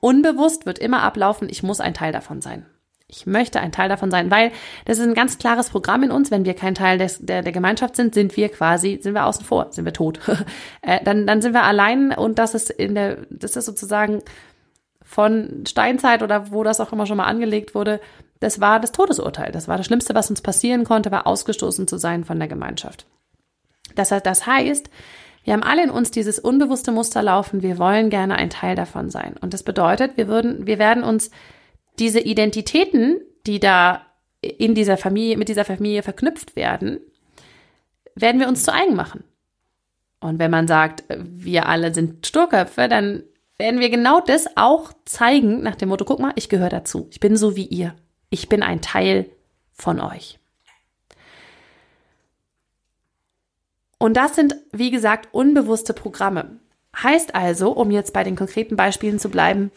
unbewusst 0.00 0.64
wird 0.64 0.78
immer 0.78 1.02
ablaufen, 1.02 1.50
ich 1.50 1.62
muss 1.62 1.80
ein 1.80 1.92
Teil 1.92 2.12
davon 2.12 2.40
sein. 2.40 2.64
Ich 3.08 3.24
möchte 3.24 3.60
ein 3.60 3.70
Teil 3.70 3.88
davon 3.88 4.10
sein, 4.10 4.32
weil 4.32 4.50
das 4.84 4.98
ist 4.98 5.06
ein 5.06 5.14
ganz 5.14 5.38
klares 5.38 5.70
Programm 5.70 6.02
in 6.02 6.10
uns. 6.10 6.32
Wenn 6.32 6.44
wir 6.44 6.54
kein 6.54 6.74
Teil 6.74 6.98
des, 6.98 7.18
der, 7.20 7.42
der 7.42 7.52
Gemeinschaft 7.52 7.94
sind, 7.94 8.14
sind 8.14 8.36
wir 8.36 8.48
quasi, 8.48 8.98
sind 9.00 9.14
wir 9.14 9.26
außen 9.26 9.44
vor, 9.44 9.68
sind 9.70 9.84
wir 9.84 9.92
tot. 9.92 10.18
äh, 10.82 11.02
dann, 11.04 11.26
dann 11.26 11.40
sind 11.40 11.52
wir 11.52 11.62
allein 11.62 12.12
und 12.12 12.38
das 12.38 12.54
ist 12.54 12.70
in 12.70 12.96
der, 12.96 13.18
das 13.30 13.54
ist 13.54 13.66
sozusagen 13.66 14.22
von 15.04 15.64
Steinzeit 15.68 16.22
oder 16.24 16.50
wo 16.50 16.64
das 16.64 16.80
auch 16.80 16.92
immer 16.92 17.06
schon 17.06 17.18
mal 17.18 17.26
angelegt 17.26 17.76
wurde, 17.76 18.00
das 18.40 18.60
war 18.60 18.80
das 18.80 18.90
Todesurteil. 18.90 19.52
Das 19.52 19.68
war 19.68 19.76
das 19.76 19.86
Schlimmste, 19.86 20.14
was 20.16 20.28
uns 20.28 20.42
passieren 20.42 20.84
konnte, 20.84 21.12
war 21.12 21.28
ausgestoßen 21.28 21.86
zu 21.86 21.98
sein 21.98 22.24
von 22.24 22.38
der 22.38 22.48
Gemeinschaft. 22.48 23.06
Das, 23.94 24.08
das 24.08 24.46
heißt, 24.46 24.90
wir 25.44 25.52
haben 25.52 25.62
alle 25.62 25.84
in 25.84 25.90
uns 25.90 26.10
dieses 26.10 26.40
unbewusste 26.40 26.90
Muster 26.90 27.22
laufen. 27.22 27.62
Wir 27.62 27.78
wollen 27.78 28.10
gerne 28.10 28.34
ein 28.34 28.50
Teil 28.50 28.74
davon 28.74 29.10
sein. 29.10 29.36
Und 29.40 29.54
das 29.54 29.62
bedeutet, 29.62 30.16
wir 30.16 30.26
würden, 30.26 30.66
wir 30.66 30.80
werden 30.80 31.04
uns 31.04 31.30
diese 31.98 32.20
Identitäten, 32.20 33.20
die 33.46 33.60
da 33.60 34.06
in 34.40 34.74
dieser 34.74 34.96
Familie, 34.96 35.36
mit 35.36 35.48
dieser 35.48 35.64
Familie 35.64 36.02
verknüpft 36.02 36.56
werden, 36.56 37.00
werden 38.14 38.40
wir 38.40 38.48
uns 38.48 38.62
zu 38.62 38.72
eigen 38.72 38.94
machen. 38.94 39.24
Und 40.20 40.38
wenn 40.38 40.50
man 40.50 40.66
sagt, 40.66 41.04
wir 41.08 41.66
alle 41.66 41.92
sind 41.94 42.26
Sturköpfe, 42.26 42.88
dann 42.88 43.22
werden 43.58 43.80
wir 43.80 43.90
genau 43.90 44.20
das 44.20 44.46
auch 44.56 44.92
zeigen 45.04 45.62
nach 45.62 45.76
dem 45.76 45.88
Motto, 45.88 46.04
guck 46.04 46.20
mal, 46.20 46.32
ich 46.36 46.48
gehöre 46.48 46.68
dazu. 46.68 47.06
Ich 47.10 47.20
bin 47.20 47.36
so 47.36 47.56
wie 47.56 47.66
ihr. 47.66 47.94
Ich 48.30 48.48
bin 48.48 48.62
ein 48.62 48.80
Teil 48.80 49.30
von 49.72 50.00
euch. 50.00 50.38
Und 53.98 54.16
das 54.16 54.34
sind, 54.34 54.56
wie 54.72 54.90
gesagt, 54.90 55.28
unbewusste 55.32 55.94
Programme. 55.94 56.60
Heißt 57.02 57.34
also, 57.34 57.72
um 57.72 57.90
jetzt 57.90 58.12
bei 58.12 58.24
den 58.24 58.36
konkreten 58.36 58.76
Beispielen 58.76 59.18
zu 59.18 59.30
bleiben, 59.30 59.70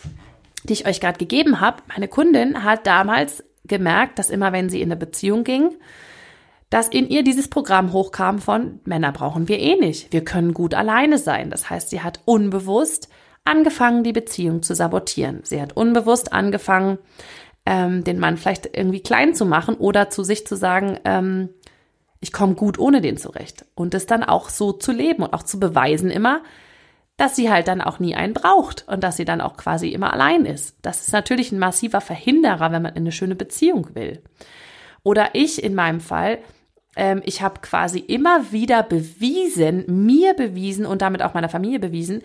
die 0.63 0.73
ich 0.73 0.87
euch 0.87 0.99
gerade 0.99 1.17
gegeben 1.17 1.61
habe, 1.61 1.83
meine 1.87 2.07
Kundin 2.07 2.63
hat 2.63 2.85
damals 2.85 3.43
gemerkt, 3.65 4.19
dass 4.19 4.29
immer 4.29 4.51
wenn 4.51 4.69
sie 4.69 4.81
in 4.81 4.91
eine 4.91 4.99
Beziehung 4.99 5.43
ging, 5.43 5.75
dass 6.69 6.87
in 6.87 7.09
ihr 7.09 7.23
dieses 7.23 7.47
Programm 7.47 7.93
hochkam 7.93 8.39
von 8.39 8.79
Männer 8.85 9.11
brauchen 9.11 9.47
wir 9.47 9.59
eh 9.59 9.75
nicht. 9.75 10.13
Wir 10.13 10.23
können 10.23 10.53
gut 10.53 10.73
alleine 10.73 11.17
sein. 11.17 11.49
Das 11.49 11.69
heißt, 11.69 11.89
sie 11.89 12.01
hat 12.01 12.21
unbewusst 12.25 13.09
angefangen, 13.43 14.03
die 14.03 14.13
Beziehung 14.13 14.61
zu 14.61 14.75
sabotieren. 14.75 15.41
Sie 15.43 15.61
hat 15.61 15.75
unbewusst 15.75 16.31
angefangen, 16.31 16.99
ähm, 17.65 18.03
den 18.03 18.19
Mann 18.19 18.37
vielleicht 18.37 18.77
irgendwie 18.77 19.01
klein 19.01 19.33
zu 19.33 19.45
machen 19.45 19.75
oder 19.75 20.09
zu 20.09 20.23
sich 20.23 20.45
zu 20.45 20.55
sagen, 20.55 20.99
ähm, 21.05 21.49
ich 22.19 22.31
komme 22.31 22.53
gut 22.53 22.77
ohne 22.77 23.01
den 23.01 23.17
zurecht. 23.17 23.65
Und 23.75 23.95
es 23.95 24.05
dann 24.05 24.23
auch 24.23 24.49
so 24.49 24.73
zu 24.73 24.91
leben 24.91 25.23
und 25.23 25.33
auch 25.33 25.43
zu 25.43 25.59
beweisen 25.59 26.11
immer, 26.11 26.41
dass 27.19 27.35
sie 27.35 27.51
halt 27.51 27.67
dann 27.67 27.81
auch 27.81 27.99
nie 27.99 28.15
einen 28.15 28.33
braucht 28.33 28.87
und 28.87 29.03
dass 29.03 29.17
sie 29.17 29.25
dann 29.25 29.41
auch 29.41 29.57
quasi 29.57 29.89
immer 29.89 30.13
allein 30.13 30.45
ist. 30.45 30.77
Das 30.81 31.01
ist 31.01 31.11
natürlich 31.11 31.51
ein 31.51 31.59
massiver 31.59 31.99
Verhinderer, 31.99 32.71
wenn 32.71 32.81
man 32.81 32.95
in 32.95 33.03
eine 33.03 33.11
schöne 33.11 33.35
Beziehung 33.35 33.93
will. 33.93 34.23
Oder 35.03 35.31
ich 35.33 35.61
in 35.61 35.75
meinem 35.75 35.99
Fall, 35.99 36.37
ähm, 36.95 37.21
ich 37.25 37.41
habe 37.41 37.59
quasi 37.59 37.99
immer 37.99 38.53
wieder 38.53 38.83
bewiesen, 38.83 39.83
mir 40.05 40.33
bewiesen 40.33 40.85
und 40.85 41.01
damit 41.01 41.21
auch 41.21 41.33
meiner 41.33 41.49
Familie 41.49 41.79
bewiesen, 41.79 42.21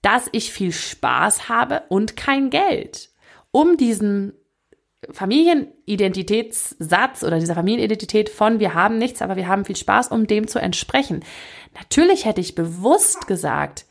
dass 0.00 0.28
ich 0.30 0.52
viel 0.52 0.70
Spaß 0.70 1.48
habe 1.48 1.82
und 1.88 2.16
kein 2.16 2.50
Geld. 2.50 3.10
Um 3.50 3.76
diesen 3.76 4.34
Familienidentitätssatz 5.10 7.24
oder 7.24 7.40
dieser 7.40 7.56
Familienidentität 7.56 8.28
von 8.28 8.60
wir 8.60 8.74
haben 8.74 8.96
nichts, 8.96 9.22
aber 9.22 9.34
wir 9.34 9.48
haben 9.48 9.64
viel 9.64 9.74
Spaß, 9.74 10.06
um 10.08 10.28
dem 10.28 10.46
zu 10.46 10.60
entsprechen. 10.60 11.24
Natürlich 11.74 12.26
hätte 12.26 12.40
ich 12.40 12.54
bewusst 12.54 13.26
gesagt, 13.26 13.86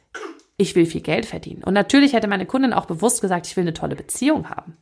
ich 0.60 0.76
will 0.76 0.86
viel 0.86 1.02
Geld 1.02 1.26
verdienen. 1.26 1.64
Und 1.64 1.74
natürlich 1.74 2.14
hätte 2.14 2.28
meine 2.28 2.46
Kundin 2.46 2.74
auch 2.74 2.86
bewusst 2.86 3.22
gesagt, 3.22 3.48
ich 3.48 3.56
will 3.56 3.64
eine 3.64 3.74
tolle 3.74 3.96
Beziehung 3.96 4.50
haben. 4.50 4.78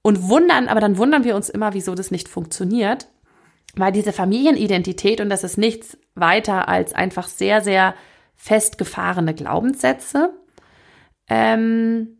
Und 0.00 0.28
wundern, 0.28 0.66
aber 0.66 0.80
dann 0.80 0.96
wundern 0.96 1.24
wir 1.24 1.36
uns 1.36 1.50
immer, 1.50 1.74
wieso 1.74 1.94
das 1.94 2.10
nicht 2.10 2.26
funktioniert, 2.26 3.06
weil 3.76 3.92
diese 3.92 4.14
Familienidentität, 4.14 5.20
und 5.20 5.28
das 5.28 5.44
ist 5.44 5.58
nichts 5.58 5.98
weiter 6.14 6.68
als 6.68 6.94
einfach 6.94 7.28
sehr, 7.28 7.60
sehr 7.60 7.94
festgefahrene 8.34 9.34
Glaubenssätze, 9.34 10.32
ähm, 11.28 12.16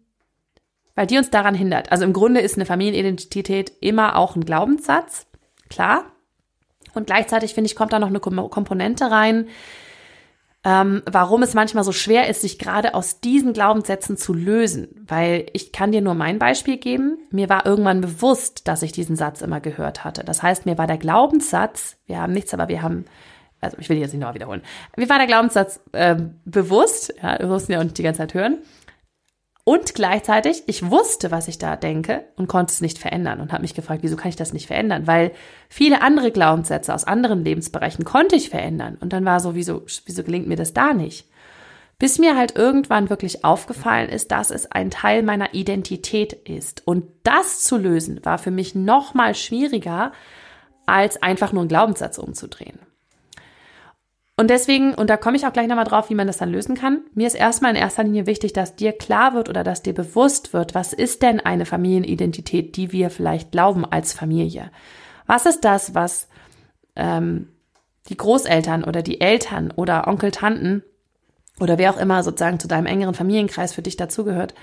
weil 0.95 1.07
die 1.07 1.17
uns 1.17 1.31
daran 1.31 1.55
hindert. 1.55 1.91
Also 1.91 2.05
im 2.05 2.13
Grunde 2.13 2.41
ist 2.41 2.57
eine 2.57 2.67
Familienidentität 2.67 3.73
immer 3.81 4.17
auch 4.17 4.37
ein 4.37 4.45
Glaubenssatz, 4.45 5.27
klar. 5.71 6.05
Und 6.93 7.07
gleichzeitig 7.07 7.55
finde 7.55 7.71
ich, 7.71 7.77
kommt 7.77 7.95
da 7.95 7.99
noch 7.99 8.09
eine 8.09 8.21
Komponente 8.21 9.11
rein, 9.11 9.49
ähm, 10.69 11.03
warum 11.11 11.43
es 11.43 11.55
manchmal 11.55 11.83
so 11.83 11.93
schwer 11.93 12.29
ist, 12.29 12.43
sich 12.43 12.59
gerade 12.59 12.93
aus 12.95 13.21
diesen 13.21 13.55
Glaubenssätzen 13.55 14.19
zu 14.19 14.35
lösen. 14.35 14.89
Weil 15.07 15.47
ich 15.55 15.73
kann 15.73 15.93
dir 15.93 16.03
nur 16.03 16.13
mein 16.13 16.39
Beispiel 16.39 16.77
geben. 16.77 17.17
Mir 17.31 17.49
war 17.49 17.65
irgendwann 17.65 18.03
bewusst, 18.03 18.69
dass 18.69 18.83
ich 18.83 18.93
diesen 18.93 19.17
Satz 19.17 19.41
immer 19.41 19.61
gehört 19.61 20.05
hatte. 20.05 20.25
Das 20.25 20.43
heißt, 20.43 20.67
mir 20.67 20.77
war 20.77 20.87
der 20.87 20.99
Glaubenssatz, 20.99 21.97
wir 22.05 22.21
haben 22.21 22.35
nichts, 22.35 22.53
aber 22.53 22.69
wir 22.69 22.83
haben 22.83 23.07
also 23.61 23.77
ich 23.81 23.89
will 23.89 23.97
jetzt 23.97 24.13
nicht 24.13 24.23
noch 24.23 24.35
wiederholen. 24.35 24.63
Mir 24.97 25.09
war 25.09 25.19
der 25.19 25.27
Glaubenssatz 25.27 25.81
äh, 25.91 26.15
bewusst, 26.45 27.13
ja, 27.21 27.41
wir 27.41 27.49
mussten 27.49 27.73
ja 27.73 27.83
nicht 27.83 27.99
die 27.99 28.05
ganze 28.05 28.19
Zeit 28.19 28.35
hören, 28.35 28.59
und 29.69 29.95
gleichzeitig, 29.95 30.63
ich 30.65 30.91
wusste, 30.91 31.31
was 31.31 31.47
ich 31.47 31.59
da 31.59 31.77
denke 31.77 32.25
und 32.37 32.47
konnte 32.47 32.73
es 32.73 32.81
nicht 32.81 32.97
verändern 32.97 33.39
und 33.39 33.53
habe 33.53 33.61
mich 33.61 33.75
gefragt, 33.75 34.03
wieso 34.03 34.17
kann 34.17 34.31
ich 34.31 34.37
das 34.37 34.55
nicht 34.55 34.67
verändern? 34.67 35.07
Weil 35.07 35.31
viele 35.69 36.01
andere 36.01 36.31
Glaubenssätze 36.31 36.95
aus 36.95 37.05
anderen 37.05 37.45
Lebensbereichen 37.45 38.07
konnte 38.07 38.35
ich 38.35 38.49
verändern. 38.49 38.97
Und 38.99 39.13
dann 39.13 39.27
war 39.27 39.41
so, 39.41 39.55
wieso, 39.55 39.83
wieso 40.07 40.25
gelingt 40.25 40.49
mir 40.49 40.57
das 40.57 40.73
da 40.73 40.95
nicht? 40.95 41.29
Bis 41.99 42.19
mir 42.19 42.35
halt 42.35 42.57
irgendwann 42.57 43.11
wirklich 43.11 43.45
aufgefallen 43.45 44.09
ist, 44.09 44.33
dass 44.33 44.51
es 44.51 44.73
ein 44.73 44.91
Teil 44.91 45.23
meiner 45.23 45.53
Identität 45.53 46.33
ist. 46.33 46.87
Und 46.87 47.05
das 47.23 47.61
zu 47.61 47.77
lösen 47.77 48.25
war 48.25 48.39
für 48.39 48.51
mich 48.51 48.75
noch 48.75 49.13
mal 49.13 49.35
schwieriger, 49.35 50.13
als 50.87 51.23
einfach 51.23 51.53
nur 51.53 51.61
einen 51.61 51.69
Glaubenssatz 51.69 52.17
umzudrehen. 52.17 52.79
Und 54.39 54.51
deswegen, 54.51 54.95
und 54.95 55.11
da 55.11 55.17
komme 55.17 55.37
ich 55.37 55.45
auch 55.45 55.53
gleich 55.53 55.67
nochmal 55.67 55.85
drauf, 55.85 56.11
wie 56.11 56.15
man 56.15 56.29
das 56.29 56.37
dann 56.37 56.53
lösen 56.53 56.77
kann. 56.77 57.01
Mir 57.13 57.27
ist 57.27 57.35
erstmal 57.35 57.73
in 57.73 57.77
erster 57.77 58.05
Linie 58.05 58.27
wichtig, 58.27 58.53
dass 58.53 58.77
dir 58.77 58.93
klar 58.93 59.35
wird 59.35 59.49
oder 59.49 59.65
dass 59.65 59.83
dir 59.83 59.95
bewusst 59.95 60.53
wird, 60.53 60.77
was 60.77 60.93
ist 60.93 61.23
denn 61.23 61.41
eine 61.41 61.67
Familienidentität, 61.67 62.77
die 62.77 62.93
wir 62.93 63.11
vielleicht 63.11 63.51
glauben 63.51 63.85
als 63.85 64.13
Familie? 64.13 64.71
Was 65.27 65.45
ist 65.45 65.65
das, 65.65 65.97
was 65.97 66.29
ähm, 66.95 67.49
die 68.09 68.17
Großeltern 68.17 68.85
oder 68.85 69.03
die 69.03 69.21
Eltern 69.21 69.73
oder 69.75 70.07
Onkel, 70.07 70.31
Tanten 70.31 70.85
oder 71.59 71.77
wer 71.77 71.93
auch 71.93 71.99
immer 71.99 72.23
sozusagen 72.23 72.61
zu 72.61 72.69
deinem 72.69 72.87
engeren 72.87 73.15
Familienkreis 73.15 73.73
für 73.73 73.83
dich 73.83 73.97
dazugehört, 73.97 74.55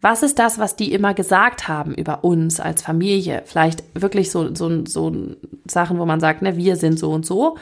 was 0.00 0.22
ist 0.22 0.38
das, 0.38 0.60
was 0.60 0.76
die 0.76 0.92
immer 0.92 1.12
gesagt 1.12 1.66
haben 1.66 1.92
über 1.92 2.22
uns 2.22 2.60
als 2.60 2.82
Familie? 2.82 3.42
Vielleicht 3.46 3.82
wirklich 4.00 4.30
so, 4.30 4.54
so, 4.54 4.84
so 4.86 5.12
Sachen, 5.64 5.98
wo 5.98 6.06
man 6.06 6.20
sagt, 6.20 6.42
ne, 6.42 6.56
wir 6.56 6.76
sind 6.76 7.00
so 7.00 7.12
und 7.12 7.26
so. 7.26 7.56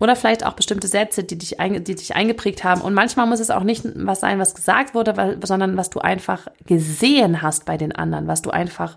Oder 0.00 0.14
vielleicht 0.14 0.46
auch 0.46 0.52
bestimmte 0.52 0.86
Sätze, 0.86 1.24
die 1.24 1.36
dich, 1.36 1.56
die 1.58 1.94
dich 1.94 2.14
eingeprägt 2.14 2.62
haben. 2.62 2.82
Und 2.82 2.94
manchmal 2.94 3.26
muss 3.26 3.40
es 3.40 3.50
auch 3.50 3.64
nicht 3.64 3.84
was 3.96 4.20
sein, 4.20 4.38
was 4.38 4.54
gesagt 4.54 4.94
wurde, 4.94 5.38
sondern 5.42 5.76
was 5.76 5.90
du 5.90 5.98
einfach 5.98 6.46
gesehen 6.66 7.42
hast 7.42 7.64
bei 7.64 7.76
den 7.76 7.92
anderen, 7.92 8.28
was 8.28 8.42
du 8.42 8.50
einfach 8.50 8.96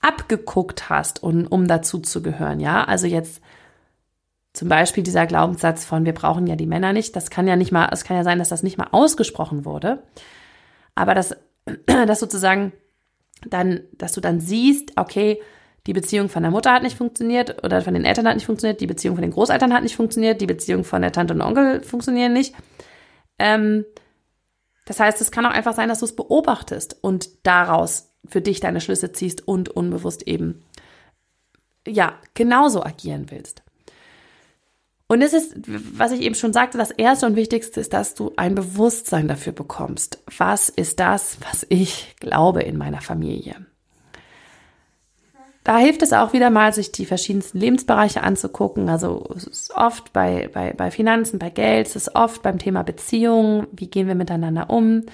abgeguckt 0.00 0.88
hast, 0.88 1.22
um, 1.22 1.46
um 1.46 1.66
dazu 1.66 1.98
zu 1.98 2.22
gehören. 2.22 2.60
Ja, 2.60 2.84
also 2.84 3.06
jetzt 3.06 3.40
zum 4.52 4.68
Beispiel 4.68 5.02
dieser 5.02 5.26
Glaubenssatz 5.26 5.84
von 5.84 6.04
wir 6.04 6.14
brauchen 6.14 6.46
ja 6.46 6.54
die 6.54 6.66
Männer 6.66 6.92
nicht. 6.92 7.16
Das 7.16 7.28
kann 7.28 7.48
ja 7.48 7.56
nicht 7.56 7.72
mal, 7.72 7.88
es 7.90 8.04
kann 8.04 8.16
ja 8.16 8.22
sein, 8.22 8.38
dass 8.38 8.50
das 8.50 8.62
nicht 8.62 8.78
mal 8.78 8.88
ausgesprochen 8.92 9.64
wurde. 9.64 10.04
Aber 10.94 11.14
dass, 11.14 11.36
dass 11.86 12.20
sozusagen 12.20 12.72
dann, 13.44 13.80
dass 13.92 14.12
du 14.12 14.20
dann 14.20 14.38
siehst, 14.40 14.92
okay, 14.96 15.40
die 15.86 15.92
Beziehung 15.92 16.28
von 16.28 16.42
der 16.42 16.50
Mutter 16.50 16.72
hat 16.72 16.82
nicht 16.82 16.96
funktioniert 16.96 17.62
oder 17.62 17.82
von 17.82 17.94
den 17.94 18.04
Eltern 18.04 18.26
hat 18.26 18.36
nicht 18.36 18.46
funktioniert, 18.46 18.80
die 18.80 18.86
Beziehung 18.86 19.16
von 19.16 19.22
den 19.22 19.32
Großeltern 19.32 19.74
hat 19.74 19.82
nicht 19.82 19.96
funktioniert, 19.96 20.40
die 20.40 20.46
Beziehung 20.46 20.84
von 20.84 21.02
der 21.02 21.12
Tante 21.12 21.34
und 21.34 21.42
Onkel 21.42 21.82
funktionieren 21.82 22.32
nicht. 22.32 22.54
Ähm, 23.38 23.84
das 24.86 25.00
heißt, 25.00 25.20
es 25.20 25.30
kann 25.30 25.46
auch 25.46 25.50
einfach 25.50 25.74
sein, 25.74 25.88
dass 25.88 26.00
du 26.00 26.06
es 26.06 26.16
beobachtest 26.16 26.96
und 27.00 27.46
daraus 27.46 28.10
für 28.26 28.40
dich 28.40 28.60
deine 28.60 28.80
Schlüsse 28.80 29.12
ziehst 29.12 29.46
und 29.46 29.68
unbewusst 29.68 30.26
eben, 30.26 30.62
ja, 31.86 32.18
genauso 32.32 32.82
agieren 32.82 33.30
willst. 33.30 33.62
Und 35.06 35.20
es 35.20 35.34
ist, 35.34 35.54
was 35.66 36.12
ich 36.12 36.22
eben 36.22 36.34
schon 36.34 36.54
sagte, 36.54 36.78
das 36.78 36.90
erste 36.90 37.26
und 37.26 37.36
wichtigste 37.36 37.78
ist, 37.78 37.92
dass 37.92 38.14
du 38.14 38.32
ein 38.36 38.54
Bewusstsein 38.54 39.28
dafür 39.28 39.52
bekommst. 39.52 40.22
Was 40.38 40.70
ist 40.70 40.98
das, 40.98 41.38
was 41.42 41.66
ich 41.68 42.16
glaube 42.20 42.62
in 42.62 42.78
meiner 42.78 43.02
Familie? 43.02 43.66
Da 45.64 45.78
hilft 45.78 46.02
es 46.02 46.12
auch 46.12 46.34
wieder 46.34 46.50
mal, 46.50 46.74
sich 46.74 46.92
die 46.92 47.06
verschiedensten 47.06 47.58
Lebensbereiche 47.58 48.22
anzugucken. 48.22 48.90
Also 48.90 49.24
es 49.34 49.44
ist 49.44 49.74
oft 49.74 50.12
bei, 50.12 50.50
bei, 50.52 50.74
bei 50.74 50.90
Finanzen, 50.90 51.38
bei 51.38 51.48
Geld, 51.48 51.86
es 51.86 51.96
ist 51.96 52.14
oft 52.14 52.42
beim 52.42 52.58
Thema 52.58 52.84
Beziehungen, 52.84 53.66
wie 53.72 53.88
gehen 53.88 54.06
wir 54.06 54.14
miteinander 54.14 54.68
um. 54.68 55.04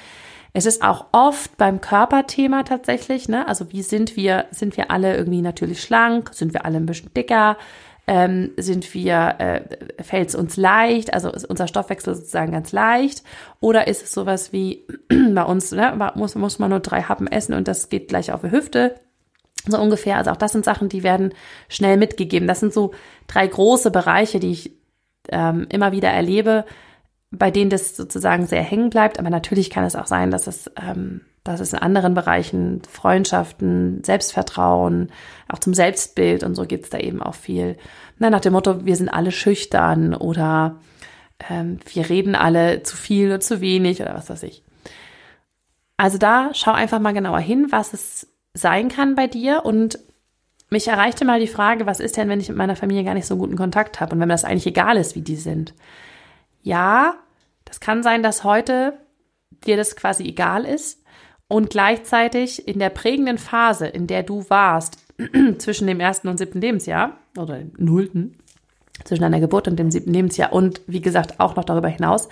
Es 0.52 0.66
ist 0.66 0.83
auch 0.83 1.07
oft 1.12 1.57
beim 1.57 1.80
Körperthema 1.80 2.64
tatsächlich, 2.64 3.28
ne? 3.28 3.47
Also 3.47 3.71
wie 3.71 3.83
sind 3.83 4.16
wir, 4.16 4.47
sind 4.50 4.76
wir 4.76 4.90
alle 4.90 5.16
irgendwie 5.16 5.42
natürlich 5.42 5.80
schlank, 5.80 6.30
sind 6.35 6.52
wir 6.52 6.64
alle 6.64 6.78
ein 6.78 6.87
bisschen 6.87 7.14
dicker, 7.14 7.57
ähm, 8.09 8.50
sind 8.57 8.92
wir, 8.92 9.37
äh, 9.38 10.02
fällt 10.02 10.30
es 10.30 10.35
uns 10.35 10.57
leicht, 10.57 11.14
also 11.14 11.30
ist 11.30 11.45
unser 11.45 11.69
Stoffwechsel 11.69 12.16
sozusagen 12.16 12.50
ganz 12.50 12.73
leicht, 12.73 13.23
oder 13.61 13.87
ist 13.87 14.02
es 14.02 14.11
sowas 14.11 14.52
wie 14.52 14.85
bei 15.09 15.45
uns, 15.45 15.71
ne, 15.71 16.12
muss, 16.16 16.35
muss 16.35 16.59
man 16.59 16.71
nur 16.71 16.80
drei 16.80 17.02
Happen 17.02 17.28
essen 17.28 17.54
und 17.54 17.69
das 17.69 17.88
geht 17.88 18.09
gleich 18.09 18.33
auf 18.33 18.40
die 18.40 18.50
Hüfte, 18.50 18.97
so 19.66 19.78
ungefähr. 19.78 20.16
Also 20.16 20.30
auch 20.30 20.36
das 20.36 20.52
sind 20.52 20.64
Sachen, 20.64 20.88
die 20.88 21.02
werden 21.02 21.34
schnell 21.68 21.96
mitgegeben. 21.96 22.48
Das 22.48 22.60
sind 22.60 22.72
so 22.72 22.92
drei 23.26 23.46
große 23.46 23.90
Bereiche, 23.90 24.40
die 24.40 24.52
ich 24.52 24.72
ähm, 25.28 25.66
immer 25.68 25.92
wieder 25.92 26.08
erlebe, 26.10 26.64
bei 27.30 27.50
denen 27.50 27.70
das 27.70 27.96
sozusagen 27.96 28.46
sehr 28.46 28.62
hängen 28.62 28.90
bleibt. 28.90 29.18
Aber 29.18 29.30
natürlich 29.30 29.70
kann 29.70 29.84
es 29.84 29.96
auch 29.96 30.06
sein, 30.06 30.30
dass 30.30 30.46
es, 30.46 30.70
ähm, 30.80 31.20
Das 31.44 31.60
ist 31.60 31.72
in 31.72 31.78
anderen 31.78 32.14
Bereichen, 32.14 32.82
Freundschaften, 32.88 34.02
Selbstvertrauen, 34.04 35.10
auch 35.48 35.58
zum 35.58 35.74
Selbstbild 35.74 36.42
und 36.42 36.54
so 36.54 36.64
geht's 36.66 36.90
da 36.90 36.98
eben 36.98 37.22
auch 37.22 37.34
viel. 37.34 37.76
Na, 38.18 38.28
nach 38.30 38.40
dem 38.40 38.52
Motto, 38.52 38.84
wir 38.84 38.96
sind 38.96 39.08
alle 39.08 39.30
schüchtern 39.32 40.14
oder 40.14 40.76
ähm, 41.48 41.78
wir 41.92 42.08
reden 42.08 42.34
alle 42.34 42.82
zu 42.82 42.96
viel 42.96 43.28
oder 43.28 43.40
zu 43.40 43.60
wenig 43.60 44.02
oder 44.02 44.14
was 44.14 44.28
weiß 44.28 44.42
ich. 44.42 44.62
Also 45.96 46.18
da 46.18 46.50
schau 46.52 46.72
einfach 46.72 46.98
mal 47.00 47.12
genauer 47.14 47.40
hin, 47.40 47.68
was 47.70 47.92
es 47.94 48.26
sein 48.54 48.88
kann 48.88 49.14
bei 49.14 49.26
dir. 49.26 49.64
Und 49.64 49.99
mich 50.71 50.88
erreichte 50.88 51.25
mal 51.25 51.40
die 51.40 51.47
Frage, 51.47 51.87
was 51.87 52.00
ist 52.00 52.16
denn, 52.16 52.28
wenn 52.28 52.40
ich 52.40 52.49
mit 52.49 52.59
meiner 52.59 52.76
Familie 52.76 53.04
gar 53.04 53.14
nicht 53.14 53.26
so 53.26 53.37
guten 53.37 53.57
Kontakt 53.57 54.00
habe? 54.00 54.14
Und 54.14 54.21
wenn 54.21 54.28
mir 54.28 54.35
das 54.35 54.45
eigentlich 54.45 54.66
egal 54.66 54.97
ist, 54.97 55.14
wie 55.14 55.23
die 55.23 55.37
sind. 55.37 55.75
Ja, 56.62 57.14
das 57.64 57.80
kann 57.80 58.02
sein, 58.02 58.23
dass 58.23 58.45
heute 58.45 58.95
dir 59.64 59.76
das 59.76 59.97
quasi 59.97 60.25
egal 60.25 60.64
ist. 60.64 61.02
Und 61.49 61.71
gleichzeitig 61.71 62.69
in 62.69 62.78
der 62.78 62.90
prägenden 62.90 63.38
Phase, 63.38 63.87
in 63.87 64.07
der 64.07 64.23
du 64.23 64.49
warst, 64.49 64.99
zwischen 65.59 65.87
dem 65.87 66.00
ersten 66.00 66.28
und 66.28 66.38
siebten 66.38 66.61
Lebensjahr 66.61 67.19
oder 67.37 67.59
dem 67.59 67.73
nullten, 67.76 68.38
zwischen 69.04 69.23
deiner 69.23 69.40
Geburt 69.40 69.66
und 69.66 69.76
dem 69.76 69.90
siebten 69.90 70.12
Lebensjahr 70.12 70.52
und 70.52 70.80
wie 70.87 71.00
gesagt 71.00 71.40
auch 71.40 71.57
noch 71.57 71.64
darüber 71.64 71.88
hinaus, 71.88 72.28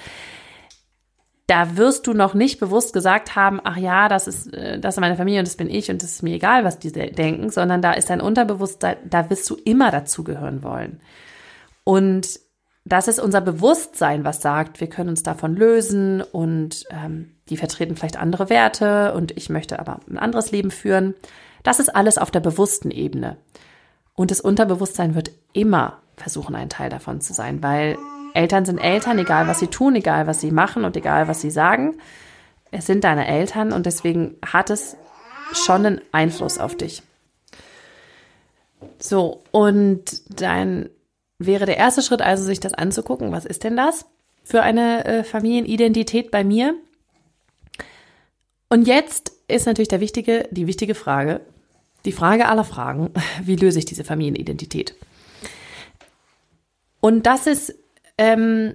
da 1.49 1.78
wirst 1.78 2.07
du 2.07 2.12
noch 2.12 2.35
nicht 2.35 2.61
bewusst 2.61 2.93
gesagt 2.93 3.35
haben, 3.35 3.59
ach 3.64 3.78
ja, 3.78 4.09
das 4.09 4.28
ist, 4.28 4.52
äh, 4.55 4.78
das 4.78 4.95
ist 4.95 5.00
meine 5.00 5.17
Familie 5.17 5.40
und 5.40 5.49
das 5.49 5.57
bin 5.57 5.71
ich 5.71 5.90
und 5.90 6.02
das 6.02 6.12
ist 6.12 6.23
mir 6.23 6.35
egal, 6.35 6.62
was 6.62 6.78
die 6.78 6.93
denken, 6.93 7.50
sondern 7.50 7.83
da 7.83 7.93
ist 7.93 8.11
dein 8.11 8.21
Unterbewusstsein, 8.21 8.99
da 9.09 9.28
wirst 9.31 9.49
du 9.49 9.57
immer 9.57 9.90
dazugehören 9.90 10.62
wollen. 10.62 11.00
Und 11.85 12.38
das 12.85 13.09
ist 13.09 13.19
unser 13.19 13.40
Bewusstsein, 13.40 14.25
was 14.25 14.43
sagt, 14.43 14.81
wir 14.81 14.88
können 14.88 15.09
uns 15.09 15.23
davon 15.23 15.57
lösen 15.57 16.21
und 16.23 16.85
ähm, 16.90 17.35
die 17.49 17.57
vertreten 17.57 17.97
vielleicht 17.97 18.19
andere 18.19 18.50
Werte 18.50 19.14
und 19.14 19.37
ich 19.37 19.49
möchte 19.49 19.78
aber 19.78 20.00
ein 20.09 20.19
anderes 20.19 20.52
Leben 20.52 20.71
führen. 20.71 21.14
Das 21.62 21.81
ist 21.81 21.95
alles 21.95 22.19
auf 22.19 22.31
der 22.31 22.40
bewussten 22.40 22.90
Ebene. 22.90 23.38
Und 24.14 24.31
das 24.31 24.43
Unterbewusstsein 24.43 25.14
wird 25.14 25.31
immer 25.55 26.02
versuchen, 26.17 26.55
ein 26.55 26.69
Teil 26.69 26.90
davon 26.90 27.23
zu 27.23 27.33
sein, 27.33 27.62
weil 27.62 27.97
Eltern 28.38 28.64
sind 28.64 28.78
Eltern, 28.78 29.18
egal 29.18 29.49
was 29.49 29.59
sie 29.59 29.66
tun, 29.66 29.97
egal 29.97 30.28
was 30.28 30.40
sie 30.40 30.52
machen 30.52 30.85
und 30.85 30.97
egal 30.97 31.26
was 31.26 31.40
sie 31.40 31.50
sagen. 31.50 31.97
Es 32.71 32.87
sind 32.87 33.02
deine 33.02 33.26
Eltern 33.26 33.73
und 33.73 33.85
deswegen 33.85 34.37
hat 34.47 34.71
es 34.71 34.97
schon 35.52 35.85
einen 35.85 36.00
Einfluss 36.12 36.59
auf 36.59 36.76
dich. 36.76 37.02
So, 39.00 39.42
und 39.50 40.04
dann 40.40 40.88
wäre 41.40 41.66
der 41.66 41.78
erste 41.78 42.00
Schritt 42.00 42.23
also, 42.23 42.45
sich 42.45 42.61
das 42.61 42.75
anzugucken. 42.75 43.33
Was 43.33 43.45
ist 43.45 43.64
denn 43.64 43.76
das 43.76 44.07
für 44.45 44.62
eine 44.62 45.04
äh, 45.04 45.25
Familienidentität 45.25 46.30
bei 46.30 46.45
mir? 46.45 46.75
Und 48.68 48.87
jetzt 48.87 49.33
ist 49.49 49.66
natürlich 49.66 49.88
der 49.88 50.00
wichtige, 50.00 50.47
die 50.52 50.68
wichtige 50.68 50.95
Frage, 50.95 51.40
die 52.04 52.12
Frage 52.12 52.47
aller 52.47 52.64
Fragen, 52.64 53.11
wie 53.42 53.57
löse 53.57 53.80
ich 53.80 53.85
diese 53.85 54.04
Familienidentität? 54.04 54.95
Und 57.00 57.26
das 57.26 57.49
ist 57.49 57.75
ähm, 58.19 58.75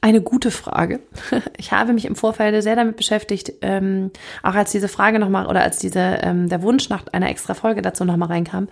eine 0.00 0.20
gute 0.20 0.50
Frage. 0.50 1.00
Ich 1.58 1.72
habe 1.72 1.92
mich 1.92 2.04
im 2.04 2.16
Vorfeld 2.16 2.62
sehr 2.62 2.76
damit 2.76 2.96
beschäftigt, 2.96 3.52
ähm, 3.62 4.10
auch 4.42 4.54
als 4.54 4.70
diese 4.70 4.88
Frage 4.88 5.18
nochmal 5.18 5.46
oder 5.46 5.62
als 5.62 5.78
diese, 5.78 6.00
ähm, 6.22 6.48
der 6.48 6.62
Wunsch 6.62 6.88
nach 6.88 7.06
einer 7.08 7.30
extra 7.30 7.54
Folge 7.54 7.82
dazu 7.82 8.04
nochmal 8.04 8.28
reinkam, 8.28 8.68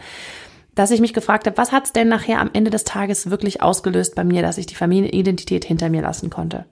dass 0.75 0.91
ich 0.91 1.01
mich 1.01 1.15
gefragt 1.15 1.47
habe, 1.47 1.57
was 1.57 1.73
hat 1.73 1.87
es 1.87 1.93
denn 1.93 2.09
nachher 2.09 2.41
am 2.41 2.51
Ende 2.53 2.71
des 2.71 2.85
Tages 2.85 3.31
wirklich 3.31 3.63
ausgelöst 3.63 4.15
bei 4.15 4.23
mir, 4.23 4.43
dass 4.43 4.59
ich 4.59 4.67
die 4.67 4.75
Familienidentität 4.75 5.65
hinter 5.65 5.89
mir 5.89 6.03
lassen 6.03 6.31
konnte. 6.31 6.67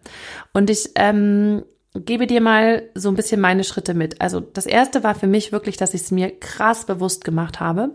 Und 0.52 0.70
ich 0.70 0.90
ähm, 0.96 1.64
gebe 1.94 2.26
dir 2.26 2.40
mal 2.40 2.82
so 2.94 3.08
ein 3.08 3.16
bisschen 3.16 3.40
meine 3.40 3.64
Schritte 3.64 3.94
mit. 3.94 4.20
Also 4.20 4.40
das 4.40 4.66
erste 4.66 5.02
war 5.02 5.14
für 5.14 5.26
mich 5.26 5.52
wirklich, 5.52 5.76
dass 5.76 5.94
ich 5.94 6.02
es 6.02 6.10
mir 6.10 6.38
krass 6.38 6.86
bewusst 6.86 7.24
gemacht 7.24 7.58
habe 7.58 7.90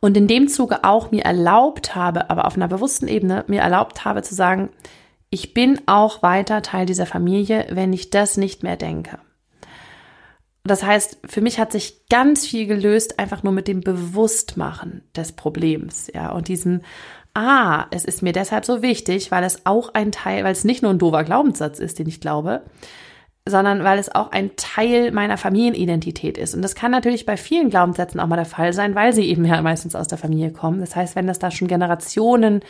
und 0.00 0.16
in 0.16 0.26
dem 0.26 0.48
Zuge 0.48 0.84
auch 0.84 1.10
mir 1.10 1.24
erlaubt 1.24 1.94
habe, 1.94 2.30
aber 2.30 2.46
auf 2.46 2.56
einer 2.56 2.68
bewussten 2.68 3.08
Ebene 3.08 3.44
mir 3.46 3.60
erlaubt 3.60 4.04
habe 4.04 4.22
zu 4.22 4.34
sagen, 4.34 4.70
ich 5.30 5.54
bin 5.54 5.80
auch 5.86 6.22
weiter 6.22 6.62
Teil 6.62 6.86
dieser 6.86 7.06
Familie, 7.06 7.66
wenn 7.70 7.92
ich 7.92 8.10
das 8.10 8.36
nicht 8.36 8.62
mehr 8.62 8.76
denke. 8.76 9.18
Das 10.64 10.82
heißt, 10.82 11.18
für 11.24 11.40
mich 11.40 11.58
hat 11.58 11.72
sich 11.72 12.08
ganz 12.08 12.46
viel 12.46 12.66
gelöst, 12.66 13.18
einfach 13.18 13.42
nur 13.42 13.52
mit 13.52 13.68
dem 13.68 13.80
Bewusstmachen 13.80 15.02
des 15.14 15.32
Problems, 15.32 16.10
ja, 16.12 16.32
und 16.32 16.48
diesem, 16.48 16.82
ah, 17.34 17.86
es 17.90 18.04
ist 18.04 18.22
mir 18.22 18.32
deshalb 18.32 18.64
so 18.64 18.82
wichtig, 18.82 19.30
weil 19.30 19.44
es 19.44 19.64
auch 19.64 19.94
ein 19.94 20.10
Teil, 20.10 20.42
weil 20.42 20.52
es 20.52 20.64
nicht 20.64 20.82
nur 20.82 20.90
ein 20.90 20.98
doofer 20.98 21.22
Glaubenssatz 21.22 21.78
ist, 21.78 21.98
den 21.98 22.08
ich 22.08 22.20
glaube, 22.20 22.62
sondern 23.46 23.84
weil 23.84 23.98
es 23.98 24.12
auch 24.12 24.32
ein 24.32 24.50
Teil 24.56 25.12
meiner 25.12 25.38
Familienidentität 25.38 26.36
ist. 26.36 26.54
Und 26.54 26.62
das 26.62 26.74
kann 26.74 26.90
natürlich 26.90 27.26
bei 27.26 27.36
vielen 27.36 27.70
Glaubenssätzen 27.70 28.18
auch 28.18 28.26
mal 28.26 28.36
der 28.36 28.44
Fall 28.44 28.72
sein, 28.72 28.96
weil 28.96 29.12
sie 29.12 29.28
eben 29.28 29.44
ja 29.44 29.62
meistens 29.62 29.94
aus 29.94 30.08
der 30.08 30.18
Familie 30.18 30.50
kommen. 30.50 30.80
Das 30.80 30.96
heißt, 30.96 31.14
wenn 31.14 31.28
das 31.28 31.38
da 31.38 31.52
schon 31.52 31.68
Generationen 31.68 32.60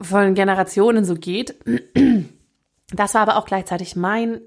von 0.00 0.34
Generationen 0.34 1.04
so 1.04 1.14
geht, 1.14 1.54
das 2.92 3.14
war 3.14 3.20
aber 3.20 3.36
auch 3.36 3.44
gleichzeitig 3.44 3.94
mein 3.94 4.40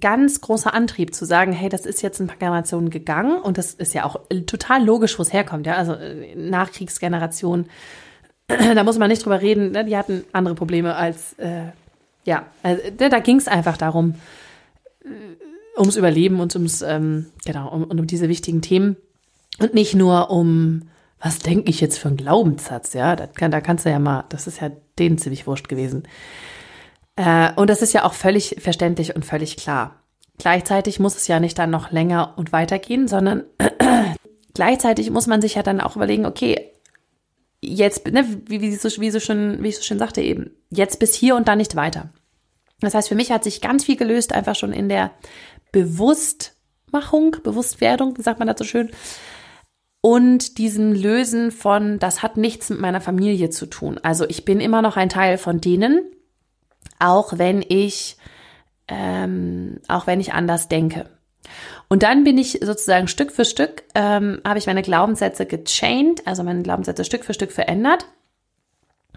ganz 0.00 0.40
großer 0.40 0.72
Antrieb 0.72 1.14
zu 1.14 1.26
sagen, 1.26 1.52
hey, 1.52 1.68
das 1.68 1.86
ist 1.86 2.02
jetzt 2.02 2.18
ein 2.20 2.26
paar 2.26 2.38
Generationen 2.38 2.90
gegangen 2.90 3.40
und 3.40 3.58
das 3.58 3.74
ist 3.74 3.94
ja 3.94 4.04
auch 4.04 4.20
total 4.46 4.84
logisch, 4.84 5.18
wo 5.18 5.22
es 5.22 5.32
herkommt, 5.32 5.66
ja, 5.66 5.74
also 5.74 5.92
äh, 5.92 6.34
Nachkriegsgeneration, 6.34 7.66
da 8.48 8.82
muss 8.84 8.98
man 8.98 9.08
nicht 9.08 9.24
drüber 9.24 9.40
reden, 9.40 9.72
ne? 9.72 9.84
die 9.84 9.96
hatten 9.96 10.24
andere 10.32 10.54
Probleme 10.54 10.96
als, 10.96 11.34
äh, 11.34 11.66
ja, 12.24 12.46
also, 12.62 12.82
da 12.96 13.18
ging 13.20 13.36
es 13.36 13.46
einfach 13.46 13.76
darum, 13.76 14.16
ums 15.76 15.96
Überleben 15.96 16.40
und 16.40 16.54
ums, 16.54 16.82
ähm, 16.82 17.26
genau, 17.44 17.68
um, 17.68 17.84
um 17.84 18.06
diese 18.06 18.28
wichtigen 18.28 18.62
Themen. 18.62 18.96
Und 19.58 19.74
nicht 19.74 19.94
nur 19.94 20.30
um, 20.30 20.88
was 21.20 21.38
denke 21.38 21.70
ich 21.70 21.80
jetzt 21.80 21.98
für 21.98 22.08
einen 22.08 22.16
Glaubenssatz, 22.16 22.92
ja, 22.92 23.16
das 23.16 23.34
kann, 23.34 23.50
da 23.50 23.60
kannst 23.60 23.86
du 23.86 23.90
ja 23.90 23.98
mal, 23.98 24.24
das 24.28 24.46
ist 24.46 24.60
ja 24.60 24.70
denen 24.98 25.18
ziemlich 25.18 25.46
wurscht 25.46 25.68
gewesen. 25.68 26.04
Äh, 27.16 27.52
und 27.56 27.70
das 27.70 27.82
ist 27.82 27.92
ja 27.92 28.04
auch 28.04 28.12
völlig 28.12 28.56
verständlich 28.58 29.16
und 29.16 29.24
völlig 29.24 29.56
klar. 29.56 30.02
Gleichzeitig 30.38 31.00
muss 31.00 31.16
es 31.16 31.28
ja 31.28 31.40
nicht 31.40 31.58
dann 31.58 31.70
noch 31.70 31.90
länger 31.90 32.34
und 32.36 32.52
weitergehen, 32.52 33.08
sondern 33.08 33.44
gleichzeitig 34.54 35.10
muss 35.10 35.26
man 35.26 35.40
sich 35.40 35.54
ja 35.54 35.62
dann 35.62 35.80
auch 35.80 35.96
überlegen, 35.96 36.26
okay, 36.26 36.72
jetzt, 37.62 38.06
ne, 38.06 38.26
wie, 38.46 38.60
wie, 38.60 38.74
so, 38.74 38.88
wie, 39.00 39.10
so 39.10 39.20
schon, 39.20 39.62
wie 39.62 39.68
ich 39.68 39.76
so 39.76 39.82
schön 39.82 39.98
sagte 39.98 40.20
eben, 40.20 40.50
jetzt 40.70 40.98
bis 40.98 41.14
hier 41.14 41.36
und 41.36 41.48
dann 41.48 41.58
nicht 41.58 41.76
weiter. 41.76 42.10
Das 42.80 42.94
heißt, 42.94 43.08
für 43.08 43.14
mich 43.14 43.30
hat 43.32 43.44
sich 43.44 43.60
ganz 43.60 43.84
viel 43.84 43.96
gelöst, 43.96 44.32
einfach 44.32 44.54
schon 44.54 44.72
in 44.72 44.88
der 44.88 45.12
Bewusstmachung, 45.72 47.36
Bewusstwerdung, 47.42 48.18
wie 48.18 48.22
sagt 48.22 48.38
man 48.38 48.48
das 48.48 48.58
so 48.58 48.64
schön, 48.64 48.90
und 50.02 50.58
diesem 50.58 50.92
Lösen 50.92 51.50
von, 51.50 51.98
das 51.98 52.22
hat 52.22 52.36
nichts 52.36 52.70
mit 52.70 52.80
meiner 52.80 53.00
Familie 53.00 53.50
zu 53.50 53.66
tun. 53.66 53.98
Also 54.02 54.24
ich 54.28 54.44
bin 54.44 54.60
immer 54.60 54.80
noch 54.80 54.96
ein 54.96 55.08
Teil 55.08 55.36
von 55.36 55.60
denen, 55.60 56.00
auch 57.00 57.38
wenn 57.38 57.64
ich, 57.66 58.16
ähm, 58.86 59.80
auch 59.88 60.06
wenn 60.06 60.20
ich 60.20 60.32
anders 60.32 60.68
denke. 60.68 61.10
Und 61.88 62.02
dann 62.02 62.24
bin 62.24 62.38
ich 62.38 62.60
sozusagen 62.62 63.08
Stück 63.08 63.32
für 63.32 63.44
Stück, 63.44 63.84
ähm, 63.94 64.40
habe 64.46 64.58
ich 64.58 64.66
meine 64.66 64.82
Glaubenssätze 64.82 65.46
gechained, 65.46 66.26
also 66.26 66.42
meine 66.42 66.62
Glaubenssätze 66.62 67.04
Stück 67.04 67.24
für 67.24 67.34
Stück 67.34 67.52
verändert 67.52 68.06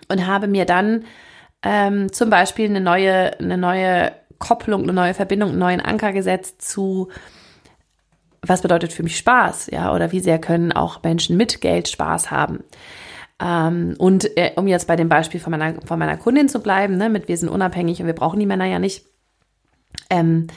und 0.07 0.25
habe 0.25 0.47
mir 0.47 0.65
dann 0.65 1.05
ähm, 1.63 2.11
zum 2.11 2.29
Beispiel 2.29 2.69
eine 2.69 2.81
neue, 2.81 3.37
eine 3.39 3.57
neue 3.57 4.11
Kopplung, 4.37 4.83
eine 4.83 4.93
neue 4.93 5.13
Verbindung, 5.13 5.49
einen 5.49 5.59
neuen 5.59 5.81
Anker 5.81 6.13
gesetzt 6.13 6.61
zu, 6.61 7.09
was 8.41 8.61
bedeutet 8.61 8.93
für 8.93 9.03
mich 9.03 9.17
Spaß, 9.17 9.67
ja, 9.71 9.93
oder 9.93 10.11
wie 10.11 10.21
sehr 10.21 10.39
können 10.39 10.71
auch 10.71 11.03
Menschen 11.03 11.37
mit 11.37 11.61
Geld 11.61 11.89
Spaß 11.89 12.31
haben. 12.31 12.63
Ähm, 13.41 13.95
und 13.97 14.37
äh, 14.37 14.53
um 14.55 14.67
jetzt 14.67 14.87
bei 14.87 14.95
dem 14.95 15.09
Beispiel 15.09 15.39
von 15.39 15.51
meiner, 15.51 15.81
von 15.81 15.99
meiner 15.99 16.17
Kundin 16.17 16.49
zu 16.49 16.61
bleiben, 16.61 16.97
ne, 16.97 17.09
mit 17.09 17.27
wir 17.27 17.37
sind 17.37 17.49
unabhängig 17.49 17.99
und 18.01 18.07
wir 18.07 18.15
brauchen 18.15 18.39
die 18.39 18.45
Männer 18.45 18.65
ja 18.65 18.79
nicht. 18.79 19.05
Ähm, 20.09 20.47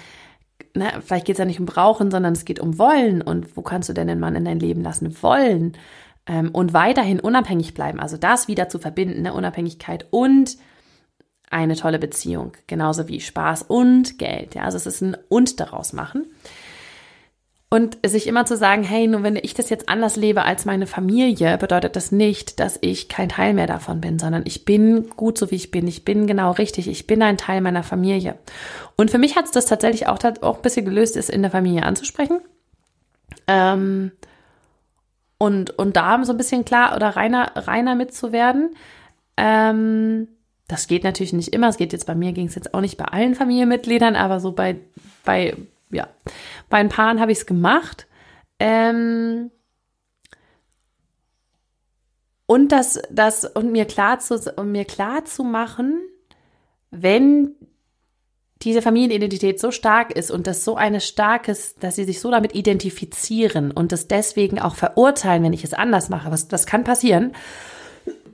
ne, 0.75 0.91
vielleicht 1.01 1.27
geht 1.27 1.35
es 1.35 1.39
ja 1.39 1.45
nicht 1.45 1.61
um 1.61 1.67
Brauchen, 1.67 2.11
sondern 2.11 2.33
es 2.33 2.45
geht 2.45 2.61
um 2.61 2.79
Wollen. 2.79 3.23
Und 3.23 3.57
wo 3.57 3.63
kannst 3.63 3.89
du 3.89 3.93
denn 3.93 4.09
den 4.09 4.21
Mann 4.21 4.35
in 4.35 4.45
dein 4.45 4.59
Leben 4.59 4.83
lassen? 4.83 5.23
Wollen. 5.23 5.77
Ähm, 6.27 6.51
und 6.53 6.73
weiterhin 6.73 7.21
unabhängig 7.21 7.75
bleiben. 7.75 8.01
Also 8.01 8.17
das 8.17 8.49
wieder 8.49 8.69
zu 8.69 8.79
verbinden, 8.79 9.23
ne, 9.23 9.33
Unabhängigkeit 9.33 10.07
und 10.11 10.57
eine 11.53 11.77
tolle 11.77 11.99
Beziehung, 11.99 12.53
genauso 12.67 13.09
wie 13.09 13.21
Spaß 13.21 13.63
und 13.63 14.19
Geld. 14.19 14.55
Ja, 14.55 14.63
also 14.63 14.77
es 14.77 14.87
ist 14.87 15.01
ein 15.03 15.17
und 15.29 15.61
daraus 15.61 15.93
machen. 15.93 16.27
Und 17.73 17.97
sich 18.05 18.27
immer 18.27 18.45
zu 18.45 18.55
sagen, 18.55 18.83
hey, 18.83 19.07
nur 19.07 19.23
wenn 19.23 19.35
ich 19.35 19.55
das 19.55 19.71
jetzt 19.71 19.89
anders 19.89 20.17
lebe 20.17 20.45
als 20.45 20.67
meine 20.67 20.87
Familie, 20.87 21.57
bedeutet 21.57 21.97
das 21.97 22.13
nicht, 22.13 22.61
dass 22.61 22.77
ich 22.83 23.09
kein 23.09 23.31
Teil 23.31 23.55
mehr 23.55 23.67
davon 23.67 24.03
bin, 24.03 24.19
sondern 24.19 24.43
ich 24.45 24.67
bin 24.67 25.09
gut 25.17 25.39
so 25.39 25.51
wie 25.51 25.55
ich 25.55 25.71
bin. 25.71 25.87
Ich 25.87 26.05
bin 26.05 26.27
genau 26.27 26.51
richtig. 26.51 26.87
Ich 26.87 27.07
bin 27.07 27.23
ein 27.23 27.39
Teil 27.39 27.63
meiner 27.63 27.83
Familie. 27.83 28.35
Und 28.97 29.11
für 29.11 29.17
mich 29.17 29.37
hat 29.37 29.47
es 29.47 29.53
das 29.53 29.65
tatsächlich 29.65 30.07
auch, 30.07 30.19
auch 30.43 30.57
ein 30.57 30.63
bisschen 30.63 30.85
gelöst, 30.85 31.17
es 31.17 31.31
in 31.31 31.41
der 31.41 31.51
Familie 31.51 31.85
anzusprechen. 31.85 32.43
Ähm, 33.47 34.13
und, 35.39 35.71
und 35.79 35.97
da 35.97 36.23
so 36.25 36.33
ein 36.33 36.39
bisschen 36.39 36.67
klar 36.67 36.95
oder 36.95 37.17
reiner, 37.17 37.53
reiner 37.57 37.95
mitzuwerden. 37.95 38.77
Ähm, 39.39 40.29
Das 40.69 40.87
geht 40.87 41.05
natürlich 41.05 41.33
nicht 41.33 41.53
immer. 41.53 41.69
Es 41.69 41.77
geht 41.77 41.93
jetzt 41.93 42.07
bei 42.07 42.15
mir, 42.15 42.33
ging 42.33 42.47
es 42.47 42.55
jetzt 42.55 42.75
auch 42.75 42.81
nicht 42.81 42.97
bei 42.97 43.05
allen 43.05 43.35
Familienmitgliedern, 43.35 44.17
aber 44.17 44.41
so 44.41 44.53
bei, 44.53 44.77
bei, 45.25 45.57
ja, 45.91 46.09
bei 46.71 46.79
ein 46.79 46.89
Paaren 46.89 47.21
habe 47.21 47.33
ich 47.33 47.39
es 47.39 47.47
gemacht. 47.47 48.07
Ähm, 48.59 49.51
und 52.47 52.73
das, 52.73 53.01
das, 53.11 53.45
und 53.45 53.73
mir 53.73 53.85
klar 53.85 54.19
zu, 54.19 54.35
und 54.57 54.73
mir 54.73 54.85
klar 54.85 55.25
zu 55.25 55.45
machen, 55.45 56.01
wenn 56.91 57.55
diese 58.63 58.83
Familienidentität 58.83 59.59
so 59.59 59.71
stark 59.71 60.13
ist 60.13 60.31
und 60.31 60.47
das 60.47 60.65
so 60.65 60.77
eine 60.77 61.01
starkes, 61.01 61.75
dass 61.77 61.97
sie 61.97 62.05
sich 62.05 62.21
so 62.21 62.31
damit 62.31 62.55
identifizieren 62.55 63.73
und 63.73 63.91
das 63.91 64.07
deswegen 64.07 64.61
auch 64.61 64.77
verurteilen, 64.77 65.43
wenn 65.43 65.53
ich 65.53 65.65
es 65.65 65.75
anders 65.75 66.09
mache, 66.09 66.31
was 66.31 66.49
das 66.49 66.67
kann 66.67 66.85
passieren. 66.85 67.33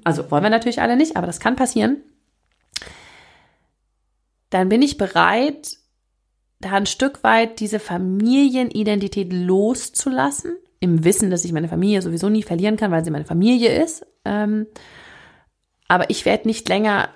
Also 0.05 0.31
wollen 0.31 0.43
wir 0.43 0.51
natürlich 0.51 0.81
alle 0.81 0.97
nicht, 0.97 1.17
aber 1.17 1.27
das 1.27 1.41
kann 1.41 1.57
passieren. 1.57 2.03
Dann 4.51 4.69
bin 4.69 4.83
ich 4.83 4.97
bereit, 4.97 5.77
da 6.61 6.73
ein 6.73 6.87
Stück 6.87 7.23
weit 7.23 7.61
diese 7.61 7.79
Familienidentität 7.79 9.33
loszulassen, 9.33 10.57
im 10.81 11.05
Wissen, 11.05 11.31
dass 11.31 11.45
ich 11.45 11.53
meine 11.53 11.69
Familie 11.69 12.03
sowieso 12.03 12.29
nie 12.29 12.43
verlieren 12.43 12.77
kann, 12.77 12.91
weil 12.91 13.05
sie 13.05 13.11
meine 13.11 13.25
Familie 13.25 13.83
ist. 13.83 14.07
Ähm, 14.25 14.67
aber 15.89 16.11
ich 16.11 16.25
werde 16.25 16.47
nicht 16.47 16.69
länger 16.69 17.09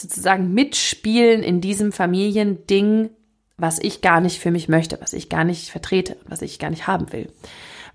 sozusagen 0.00 0.54
mitspielen 0.54 1.42
in 1.42 1.60
diesem 1.60 1.92
Familiending, 1.92 3.10
was 3.56 3.78
ich 3.78 4.00
gar 4.00 4.20
nicht 4.20 4.40
für 4.40 4.50
mich 4.50 4.68
möchte, 4.68 5.00
was 5.00 5.12
ich 5.12 5.28
gar 5.28 5.44
nicht 5.44 5.70
vertrete, 5.70 6.16
was 6.26 6.42
ich 6.42 6.58
gar 6.58 6.70
nicht 6.70 6.86
haben 6.86 7.12
will. 7.12 7.32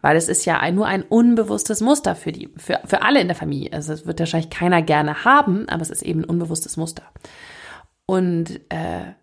Weil 0.02 0.16
es 0.16 0.30
ist 0.30 0.46
ja 0.46 0.60
ein, 0.60 0.76
nur 0.76 0.86
ein 0.86 1.04
unbewusstes 1.04 1.82
Muster 1.82 2.16
für 2.16 2.32
die, 2.32 2.50
für, 2.56 2.80
für 2.86 3.02
alle 3.02 3.20
in 3.20 3.28
der 3.28 3.36
Familie. 3.36 3.74
Also 3.74 3.92
es 3.92 4.06
wird 4.06 4.20
wahrscheinlich 4.20 4.50
keiner 4.50 4.82
gerne 4.82 5.26
haben, 5.26 5.68
aber 5.68 5.82
es 5.82 5.90
ist 5.90 6.04
eben 6.04 6.22
ein 6.22 6.30
unbewusstes 6.30 6.78
Muster. 6.78 7.04
Und, 8.10 8.60
äh, 8.70 9.14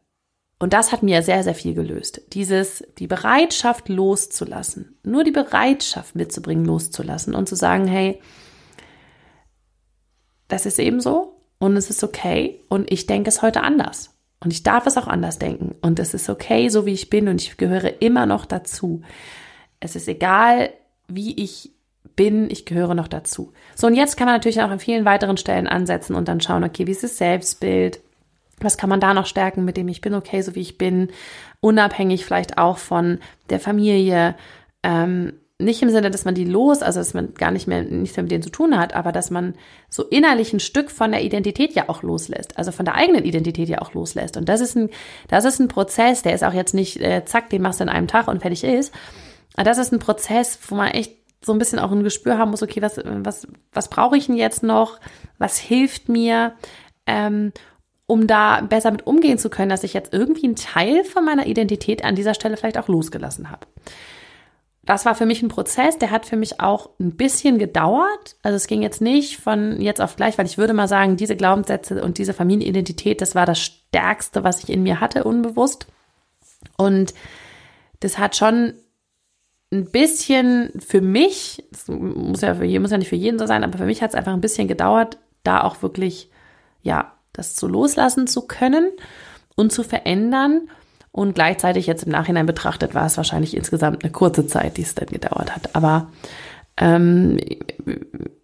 und 0.61 0.73
das 0.73 0.93
hat 0.93 1.03
mir 1.03 1.21
sehr, 1.23 1.43
sehr 1.43 1.57
viel 1.57 1.75
gelöst. 1.75 2.21
Dieses, 2.35 2.85
die 2.99 3.09
Bereitschaft 3.09 3.89
loszulassen, 3.89 4.97
nur 5.03 5.25
die 5.25 5.33
Bereitschaft 5.33 6.15
mitzubringen, 6.15 6.65
loszulassen 6.65 7.35
und 7.35 7.49
zu 7.49 7.57
sagen, 7.57 7.89
hey, 7.89 8.21
das 10.47 10.67
ist 10.67 10.79
eben 10.79 11.01
so 11.01 11.43
und 11.59 11.77
es 11.77 11.91
ist 11.91 12.05
okay 12.05 12.61
und 12.69 12.89
ich 12.93 13.07
denke 13.07 13.29
es 13.29 13.43
heute 13.43 13.63
anders. 13.63 14.15
Und 14.39 14.53
ich 14.53 14.63
darf 14.63 14.87
es 14.87 14.97
auch 14.97 15.09
anders 15.09 15.41
denken. 15.41 15.75
Und 15.81 15.99
es 15.99 16.15
ist 16.15 16.31
okay, 16.31 16.69
so 16.69 16.87
wie 16.87 16.93
ich 16.93 17.11
bin 17.11 17.27
und 17.27 17.43
ich 17.43 17.57
gehöre 17.57 18.01
immer 18.01 18.25
noch 18.25 18.45
dazu. 18.45 19.03
Es 19.81 19.97
ist 19.97 20.07
egal, 20.07 20.71
wie 21.09 21.35
ich 21.43 21.73
bin, 22.15 22.49
ich 22.53 22.67
gehöre 22.67 22.95
noch 22.95 23.09
dazu. 23.09 23.53
So, 23.75 23.89
und 23.89 23.95
jetzt 23.95 24.17
kann 24.17 24.27
man 24.27 24.37
natürlich 24.37 24.63
auch 24.63 24.71
an 24.71 24.79
vielen 24.79 25.05
weiteren 25.05 25.39
Stellen 25.39 25.67
ansetzen 25.67 26.15
und 26.15 26.29
dann 26.29 26.41
schauen, 26.41 26.63
okay, 26.63 26.87
wie 26.87 26.93
ist 26.93 27.03
das 27.03 27.19
Selbstbild? 27.19 28.06
Was 28.61 28.79
kann 28.79 28.89
man 28.89 29.01
da 29.01 29.13
noch 29.13 29.27
stärken, 29.27 29.65
mit 29.65 29.77
dem 29.77 29.89
ich 29.89 30.01
bin 30.01 30.15
okay, 30.15 30.41
so 30.41 30.55
wie 30.55 30.61
ich 30.61 30.79
bin, 30.79 31.09
unabhängig 31.61 32.25
vielleicht 32.25 32.59
auch 32.59 32.79
von 32.79 33.19
der 33.51 33.61
Familie, 33.61 34.35
ähm, 34.83 35.35
nicht 35.59 35.83
im 35.83 35.89
Sinne, 35.89 36.11
dass 36.11 36.27
man 36.27 36.35
die 36.35 36.45
los, 36.45 36.83
also 36.83 37.01
dass 37.01 37.15
man 37.15 37.33
gar 37.33 37.51
nicht 37.51 37.67
mehr 37.67 37.83
nichts 37.83 38.17
mehr 38.17 38.25
mit 38.25 38.33
denen 38.33 38.43
zu 38.43 38.51
tun 38.51 38.79
hat, 38.79 38.95
aber 38.95 39.11
dass 39.11 39.31
man 39.31 39.55
so 39.89 40.05
innerlich 40.05 40.53
ein 40.53 40.61
Stück 40.61 40.91
von 40.91 41.13
der 41.13 41.23
Identität 41.25 41.73
ja 41.73 41.89
auch 41.89 42.03
loslässt, 42.03 42.59
also 42.59 42.73
von 42.73 42.85
der 42.85 42.95
eigenen 42.95 43.25
Identität 43.25 43.69
ja 43.69 43.81
auch 43.81 43.95
loslässt. 43.95 44.37
Und 44.37 44.49
das 44.51 44.61
ist 44.61 44.77
ein, 44.77 44.91
das 45.29 45.47
ist 45.47 45.59
ein 45.59 45.69
Prozess, 45.69 46.23
der 46.23 46.35
ist 46.35 46.45
auch 46.45 46.53
jetzt 46.53 46.75
nicht, 46.75 47.01
äh, 47.01 47.25
zack, 47.25 47.49
den 47.49 47.63
machst 47.63 47.81
du 47.81 47.85
in 47.85 47.89
einem 47.89 48.07
Tag 48.07 48.29
und 48.29 48.43
fertig 48.43 48.65
ist. 48.65 48.93
Aber 49.55 49.65
das 49.65 49.79
ist 49.79 49.93
ein 49.93 49.99
Prozess, 49.99 50.59
wo 50.69 50.75
man 50.75 50.89
echt 50.89 51.17
so 51.43 51.53
ein 51.53 51.59
bisschen 51.59 51.79
auch 51.79 51.91
ein 51.91 52.03
Gespür 52.03 52.37
haben 52.37 52.51
muss, 52.51 52.63
okay, 52.63 52.83
was, 52.83 53.01
was, 53.05 53.47
was 53.73 53.89
brauche 53.89 54.17
ich 54.17 54.27
denn 54.27 54.37
jetzt 54.37 54.63
noch? 54.63 54.99
Was 55.39 55.59
hilft 55.59 56.11
mir? 56.11 56.55
Ähm, 57.07 57.53
um 58.07 58.27
da 58.27 58.61
besser 58.61 58.91
mit 58.91 59.07
umgehen 59.07 59.39
zu 59.39 59.51
können, 59.51 59.71
dass 59.71 59.85
ich 59.85 59.95
jetzt 59.95 60.13
irgendwie 60.13 60.47
einen 60.47 60.57
Teil 60.57 61.05
von 61.05 61.25
meiner 61.25 61.47
Identität 61.47 62.05
an 62.05 62.15
dieser 62.15 62.35
Stelle 62.35 62.57
vielleicht 62.57 62.79
auch 62.79 62.89
losgelassen 62.89 63.51
habe 63.51 63.67
das 64.87 65.05
war 65.05 65.17
für 65.17 65.27
mich 65.27 65.43
ein 65.43 65.49
Prozess, 65.49 65.99
der 65.99 66.13
hat 66.13 66.27
für 66.27 66.37
mich 66.37 66.61
auch 66.61 66.91
ein 67.01 67.17
bisschen 67.17 67.59
gedauert. 67.59 68.37
Also 68.43 68.55
es 68.55 68.69
ging 68.69 68.83
jetzt 68.83 69.01
nicht 69.03 69.39
von 69.39 69.81
jetzt 69.81 70.01
auf 70.01 70.15
gleich, 70.15 70.39
weil 70.39 70.47
ich 70.47 70.59
würde 70.59 70.75
mal 70.75 70.87
sagen, 70.87 71.17
diese 71.17 71.37
Glaubenssätze 71.37 72.03
und 72.03 72.19
diese 72.19 72.33
Familienidentität, 72.33 73.21
das 73.21 73.35
war 73.35 73.47
das 73.47 73.59
Stärkste, 73.59 74.45
was 74.45 74.63
ich 74.63 74.71
in 74.71 74.85
mir 74.85 75.01
hatte, 75.01 75.25
unbewusst. 75.25 75.89
Und 76.79 77.15
das 77.99 78.17
hat 78.17 78.37
schon 78.37 78.75
ein 79.73 79.91
bisschen 79.91 80.71
für 80.79 81.01
mich, 81.01 81.65
das 81.73 81.89
muss 81.89 82.43
ja, 82.43 82.55
für, 82.55 82.81
muss 82.81 82.93
ja 82.93 82.99
nicht 82.99 83.09
für 83.09 83.17
jeden 83.17 83.41
so 83.41 83.47
sein, 83.47 83.65
aber 83.65 83.79
für 83.79 83.87
mich 83.87 84.03
hat 84.03 84.11
es 84.11 84.15
einfach 84.15 84.33
ein 84.33 84.41
bisschen 84.41 84.69
gedauert, 84.69 85.19
da 85.43 85.63
auch 85.65 85.83
wirklich, 85.83 86.31
ja, 86.83 87.16
das 87.37 87.55
zu 87.55 87.69
loslassen 87.69 88.27
zu 88.27 88.43
können 88.43 88.91
und 89.55 89.73
zu 89.73 89.83
verändern 89.83 90.69
und 91.13 91.35
gleichzeitig 91.35 91.87
jetzt 91.87 92.05
im 92.05 92.13
Nachhinein 92.13 92.47
betrachtet 92.47 92.95
war 92.95 93.07
es 93.07 93.17
wahrscheinlich 93.17 93.57
insgesamt 93.57 94.05
eine 94.05 94.13
kurze 94.13 94.47
Zeit, 94.47 94.77
die 94.77 94.83
es 94.83 94.95
dann 94.95 95.09
gedauert 95.09 95.55
hat. 95.55 95.75
Aber 95.75 96.11
ähm, 96.77 97.39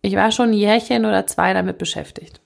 ich 0.00 0.16
war 0.16 0.32
schon 0.32 0.50
ein 0.50 0.54
Jährchen 0.54 1.04
oder 1.04 1.26
zwei 1.26 1.52
damit 1.52 1.78
beschäftigt. 1.78 2.40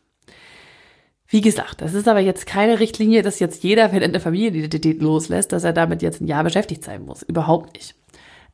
Wie 1.28 1.40
gesagt, 1.40 1.80
das 1.80 1.94
ist 1.94 2.08
aber 2.08 2.20
jetzt 2.20 2.46
keine 2.46 2.78
Richtlinie, 2.78 3.22
dass 3.22 3.40
jetzt 3.40 3.62
jeder, 3.64 3.92
wenn 3.92 4.02
er 4.02 4.08
eine 4.08 4.20
Familienidentität 4.20 5.00
loslässt, 5.00 5.52
dass 5.52 5.64
er 5.64 5.72
damit 5.72 6.02
jetzt 6.02 6.20
ein 6.20 6.28
Jahr 6.28 6.44
beschäftigt 6.44 6.84
sein 6.84 7.04
muss. 7.04 7.22
Überhaupt 7.22 7.74
nicht. 7.74 7.94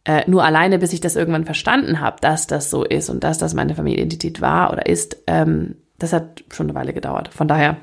Äh, 0.05 0.29
nur 0.29 0.43
alleine, 0.43 0.79
bis 0.79 0.93
ich 0.93 1.01
das 1.01 1.17
irgendwann 1.17 1.45
verstanden 1.45 2.01
habe, 2.01 2.17
dass 2.21 2.47
das 2.47 2.71
so 2.71 2.85
ist 2.85 3.09
und 3.09 3.23
dass 3.25 3.39
das 3.39 3.55
meine 3.55 3.75
Familienidentität 3.75 4.41
war 4.41 4.73
oder 4.73 4.87
ist, 4.87 5.19
ähm, 5.27 5.77
das 6.03 6.12
hat 6.12 6.45
schon 6.51 6.67
eine 6.67 6.75
Weile 6.75 6.93
gedauert. 6.93 7.29
Von 7.33 7.49
daher, 7.49 7.77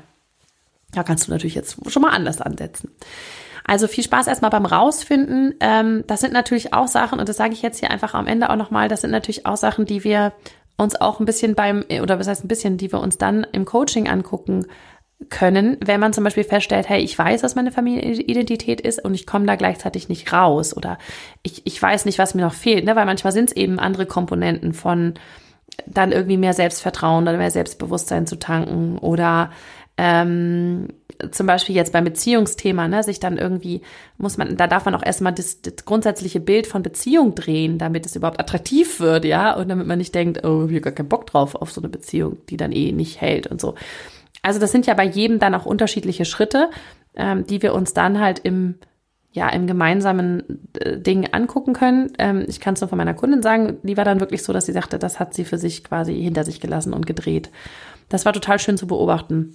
da 0.92 1.02
kannst 1.02 1.26
du 1.26 1.32
natürlich 1.32 1.54
jetzt 1.54 1.78
schon 1.90 2.02
mal 2.02 2.10
anders 2.10 2.40
ansetzen. 2.40 2.90
Also 3.64 3.86
viel 3.86 4.04
Spaß 4.04 4.26
erstmal 4.26 4.50
beim 4.50 4.66
Rausfinden. 4.66 5.54
Ähm, 5.60 6.04
das 6.06 6.20
sind 6.20 6.32
natürlich 6.32 6.72
auch 6.72 6.88
Sachen, 6.88 7.20
und 7.20 7.28
das 7.28 7.36
sage 7.36 7.52
ich 7.52 7.62
jetzt 7.62 7.78
hier 7.78 7.90
einfach 7.90 8.14
am 8.14 8.26
Ende 8.26 8.50
auch 8.50 8.56
nochmal, 8.56 8.88
das 8.88 9.02
sind 9.02 9.10
natürlich 9.10 9.46
auch 9.46 9.56
Sachen, 9.56 9.84
die 9.84 10.02
wir 10.04 10.32
uns 10.76 11.00
auch 11.00 11.20
ein 11.20 11.26
bisschen 11.26 11.54
beim, 11.54 11.84
oder 12.02 12.18
was 12.18 12.26
heißt 12.26 12.44
ein 12.44 12.48
bisschen, 12.48 12.78
die 12.78 12.90
wir 12.90 13.00
uns 13.00 13.18
dann 13.18 13.46
im 13.52 13.64
Coaching 13.64 14.08
angucken 14.08 14.66
können, 15.28 15.76
wenn 15.84 16.00
man 16.00 16.14
zum 16.14 16.24
Beispiel 16.24 16.44
feststellt, 16.44 16.88
hey, 16.88 17.02
ich 17.02 17.16
weiß, 17.18 17.42
was 17.42 17.54
meine 17.54 17.70
Familienidentität 17.70 18.80
ist 18.80 19.04
und 19.04 19.14
ich 19.14 19.26
komme 19.26 19.44
da 19.44 19.56
gleichzeitig 19.56 20.08
nicht 20.08 20.32
raus 20.32 20.74
oder 20.74 20.96
ich, 21.42 21.66
ich 21.66 21.80
weiß 21.80 22.06
nicht, 22.06 22.18
was 22.18 22.34
mir 22.34 22.42
noch 22.42 22.54
fehlt, 22.54 22.86
ne? 22.86 22.96
weil 22.96 23.04
manchmal 23.04 23.32
sind 23.32 23.50
es 23.50 23.56
eben 23.56 23.78
andere 23.78 24.06
Komponenten 24.06 24.72
von 24.72 25.14
dann 25.86 26.12
irgendwie 26.12 26.36
mehr 26.36 26.52
Selbstvertrauen 26.52 27.24
oder 27.24 27.36
mehr 27.36 27.50
Selbstbewusstsein 27.50 28.26
zu 28.26 28.38
tanken 28.38 28.98
oder 28.98 29.50
ähm, 29.96 30.88
zum 31.30 31.46
Beispiel 31.46 31.74
jetzt 31.74 31.92
beim 31.92 32.04
Beziehungsthema, 32.04 32.88
ne, 32.88 33.02
sich 33.02 33.20
dann 33.20 33.36
irgendwie, 33.36 33.82
muss 34.16 34.38
man, 34.38 34.56
da 34.56 34.66
darf 34.66 34.86
man 34.86 34.94
auch 34.94 35.04
erstmal 35.04 35.34
das, 35.34 35.60
das 35.60 35.84
grundsätzliche 35.84 36.40
Bild 36.40 36.66
von 36.66 36.82
Beziehung 36.82 37.34
drehen, 37.34 37.76
damit 37.76 38.06
es 38.06 38.16
überhaupt 38.16 38.40
attraktiv 38.40 39.00
wird, 39.00 39.26
ja, 39.26 39.54
und 39.54 39.68
damit 39.68 39.86
man 39.86 39.98
nicht 39.98 40.14
denkt, 40.14 40.44
oh, 40.44 40.64
ich 40.64 40.70
habe 40.70 40.80
gar 40.80 40.92
keinen 40.92 41.10
Bock 41.10 41.26
drauf 41.26 41.54
auf 41.54 41.70
so 41.70 41.82
eine 41.82 41.90
Beziehung, 41.90 42.38
die 42.48 42.56
dann 42.56 42.72
eh 42.72 42.92
nicht 42.92 43.20
hält 43.20 43.46
und 43.46 43.60
so. 43.60 43.74
Also 44.42 44.58
das 44.58 44.72
sind 44.72 44.86
ja 44.86 44.94
bei 44.94 45.04
jedem 45.04 45.38
dann 45.38 45.54
auch 45.54 45.66
unterschiedliche 45.66 46.24
Schritte, 46.24 46.70
ähm, 47.14 47.46
die 47.46 47.62
wir 47.62 47.74
uns 47.74 47.92
dann 47.92 48.20
halt 48.20 48.38
im 48.38 48.76
ja, 49.32 49.48
im 49.48 49.66
gemeinsamen 49.66 50.68
äh, 50.74 50.98
Ding 50.98 51.28
angucken 51.32 51.72
können. 51.72 52.12
Ähm, 52.18 52.44
ich 52.48 52.60
kann 52.60 52.74
es 52.74 52.80
nur 52.80 52.88
von 52.88 52.98
meiner 52.98 53.14
Kundin 53.14 53.42
sagen, 53.42 53.78
die 53.82 53.96
war 53.96 54.04
dann 54.04 54.20
wirklich 54.20 54.42
so, 54.42 54.52
dass 54.52 54.66
sie 54.66 54.72
sagte, 54.72 54.98
das 54.98 55.20
hat 55.20 55.34
sie 55.34 55.44
für 55.44 55.58
sich 55.58 55.84
quasi 55.84 56.14
hinter 56.20 56.44
sich 56.44 56.60
gelassen 56.60 56.92
und 56.92 57.06
gedreht. 57.06 57.50
Das 58.08 58.24
war 58.26 58.32
total 58.32 58.58
schön 58.58 58.76
zu 58.76 58.86
beobachten 58.86 59.54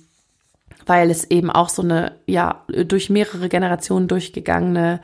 weil 0.86 1.10
es 1.10 1.30
eben 1.30 1.50
auch 1.50 1.70
so 1.70 1.82
eine, 1.82 2.14
ja, 2.26 2.64
durch 2.68 3.10
mehrere 3.10 3.50
Generationen 3.50 4.08
durchgegangene 4.08 5.02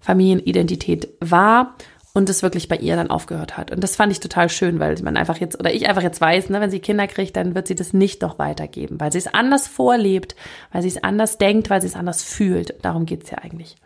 Familienidentität 0.00 1.08
war 1.20 1.74
und 2.12 2.28
es 2.28 2.42
wirklich 2.42 2.68
bei 2.68 2.76
ihr 2.76 2.96
dann 2.96 3.10
aufgehört 3.10 3.56
hat. 3.56 3.70
Und 3.70 3.82
das 3.82 3.96
fand 3.96 4.12
ich 4.12 4.20
total 4.20 4.48
schön, 4.48 4.78
weil 4.80 5.00
man 5.02 5.16
einfach 5.16 5.38
jetzt, 5.38 5.58
oder 5.58 5.72
ich 5.72 5.88
einfach 5.88 6.02
jetzt 6.02 6.20
weiß, 6.20 6.50
ne, 6.50 6.60
wenn 6.60 6.70
sie 6.70 6.80
Kinder 6.80 7.06
kriegt, 7.06 7.36
dann 7.36 7.54
wird 7.54 7.68
sie 7.68 7.74
das 7.74 7.94
nicht 7.94 8.20
noch 8.20 8.38
weitergeben, 8.38 9.00
weil 9.00 9.12
sie 9.12 9.18
es 9.18 9.32
anders 9.32 9.66
vorlebt, 9.66 10.36
weil 10.72 10.82
sie 10.82 10.88
es 10.88 11.02
anders 11.02 11.38
denkt, 11.38 11.70
weil 11.70 11.80
sie 11.80 11.88
es 11.88 11.96
anders 11.96 12.22
fühlt. 12.22 12.74
Darum 12.84 13.06
geht's 13.06 13.30
ja 13.30 13.38
eigentlich. 13.38 13.76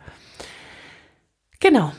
Genau. 1.61 1.92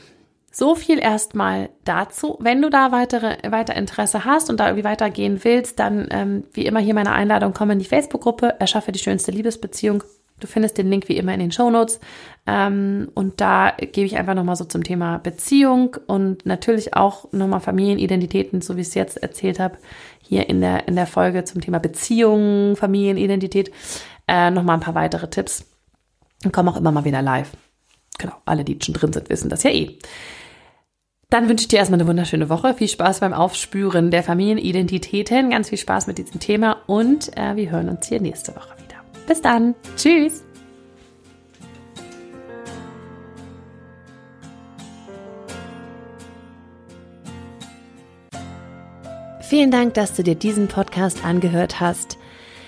So 0.51 0.73
viel 0.73 0.97
erstmal 0.97 1.69
dazu. 1.83 2.37
Wenn 2.39 2.61
du 2.63 2.71
da 2.71 2.91
weitere, 2.91 3.37
weiter 3.51 3.75
Interesse 3.75 4.25
hast 4.25 4.49
und 4.49 4.59
da 4.59 4.67
irgendwie 4.67 4.85
weitergehen 4.85 5.43
willst, 5.43 5.77
dann 5.77 6.07
ähm, 6.09 6.45
wie 6.51 6.65
immer 6.65 6.79
hier 6.79 6.95
meine 6.95 7.11
Einladung, 7.11 7.53
komm 7.53 7.69
in 7.69 7.79
die 7.79 7.85
Facebook-Gruppe, 7.85 8.59
erschaffe 8.59 8.91
die 8.91 8.99
schönste 8.99 9.29
Liebesbeziehung. 9.31 10.03
Du 10.39 10.47
findest 10.47 10.77
den 10.77 10.89
Link 10.89 11.09
wie 11.09 11.17
immer 11.17 11.33
in 11.33 11.39
den 11.39 11.51
Shownotes. 11.51 11.99
Ähm, 12.47 13.11
und 13.13 13.39
da 13.39 13.71
gebe 13.77 14.07
ich 14.07 14.17
einfach 14.17 14.33
nochmal 14.33 14.55
so 14.55 14.65
zum 14.65 14.83
Thema 14.83 15.19
Beziehung 15.19 15.95
und 16.07 16.45
natürlich 16.45 16.95
auch 16.95 17.31
nochmal 17.31 17.59
Familienidentitäten, 17.59 18.61
so 18.61 18.77
wie 18.77 18.81
ich 18.81 18.87
es 18.87 18.93
jetzt 18.95 19.17
erzählt 19.17 19.59
habe, 19.59 19.77
hier 20.21 20.49
in 20.49 20.61
der, 20.61 20.87
in 20.87 20.95
der 20.95 21.07
Folge 21.07 21.43
zum 21.43 21.61
Thema 21.61 21.79
Beziehung, 21.79 22.75
Familienidentität, 22.75 23.71
äh, 24.27 24.49
nochmal 24.49 24.77
ein 24.77 24.81
paar 24.81 24.95
weitere 24.95 25.29
Tipps. 25.29 25.65
Und 26.43 26.51
komme 26.51 26.71
auch 26.71 26.77
immer 26.77 26.91
mal 26.91 27.05
wieder 27.05 27.21
live. 27.21 27.51
Genau, 28.17 28.35
alle, 28.45 28.63
die 28.63 28.77
schon 28.81 28.93
drin 28.93 29.13
sind, 29.13 29.29
wissen 29.29 29.49
das 29.49 29.63
ja 29.63 29.71
eh. 29.71 29.97
Dann 31.29 31.49
wünsche 31.49 31.63
ich 31.63 31.67
dir 31.67 31.79
erstmal 31.79 31.99
eine 31.99 32.07
wunderschöne 32.07 32.47
Woche. 32.47 32.73
Viel 32.73 32.87
Spaß 32.87 33.19
beim 33.19 33.33
Aufspüren 33.33 34.11
der 34.11 34.23
Familienidentitäten. 34.23 35.49
Ganz 35.49 35.69
viel 35.69 35.77
Spaß 35.77 36.07
mit 36.07 36.17
diesem 36.17 36.39
Thema 36.39 36.77
und 36.87 37.35
äh, 37.37 37.57
wir 37.57 37.69
hören 37.69 37.89
uns 37.89 38.07
hier 38.07 38.21
nächste 38.21 38.55
Woche 38.55 38.75
wieder. 38.77 39.01
Bis 39.27 39.41
dann. 39.41 39.75
Tschüss. 39.97 40.43
Vielen 49.41 49.71
Dank, 49.71 49.93
dass 49.93 50.13
du 50.13 50.23
dir 50.23 50.35
diesen 50.35 50.67
Podcast 50.67 51.23
angehört 51.23 51.79
hast. 51.79 52.17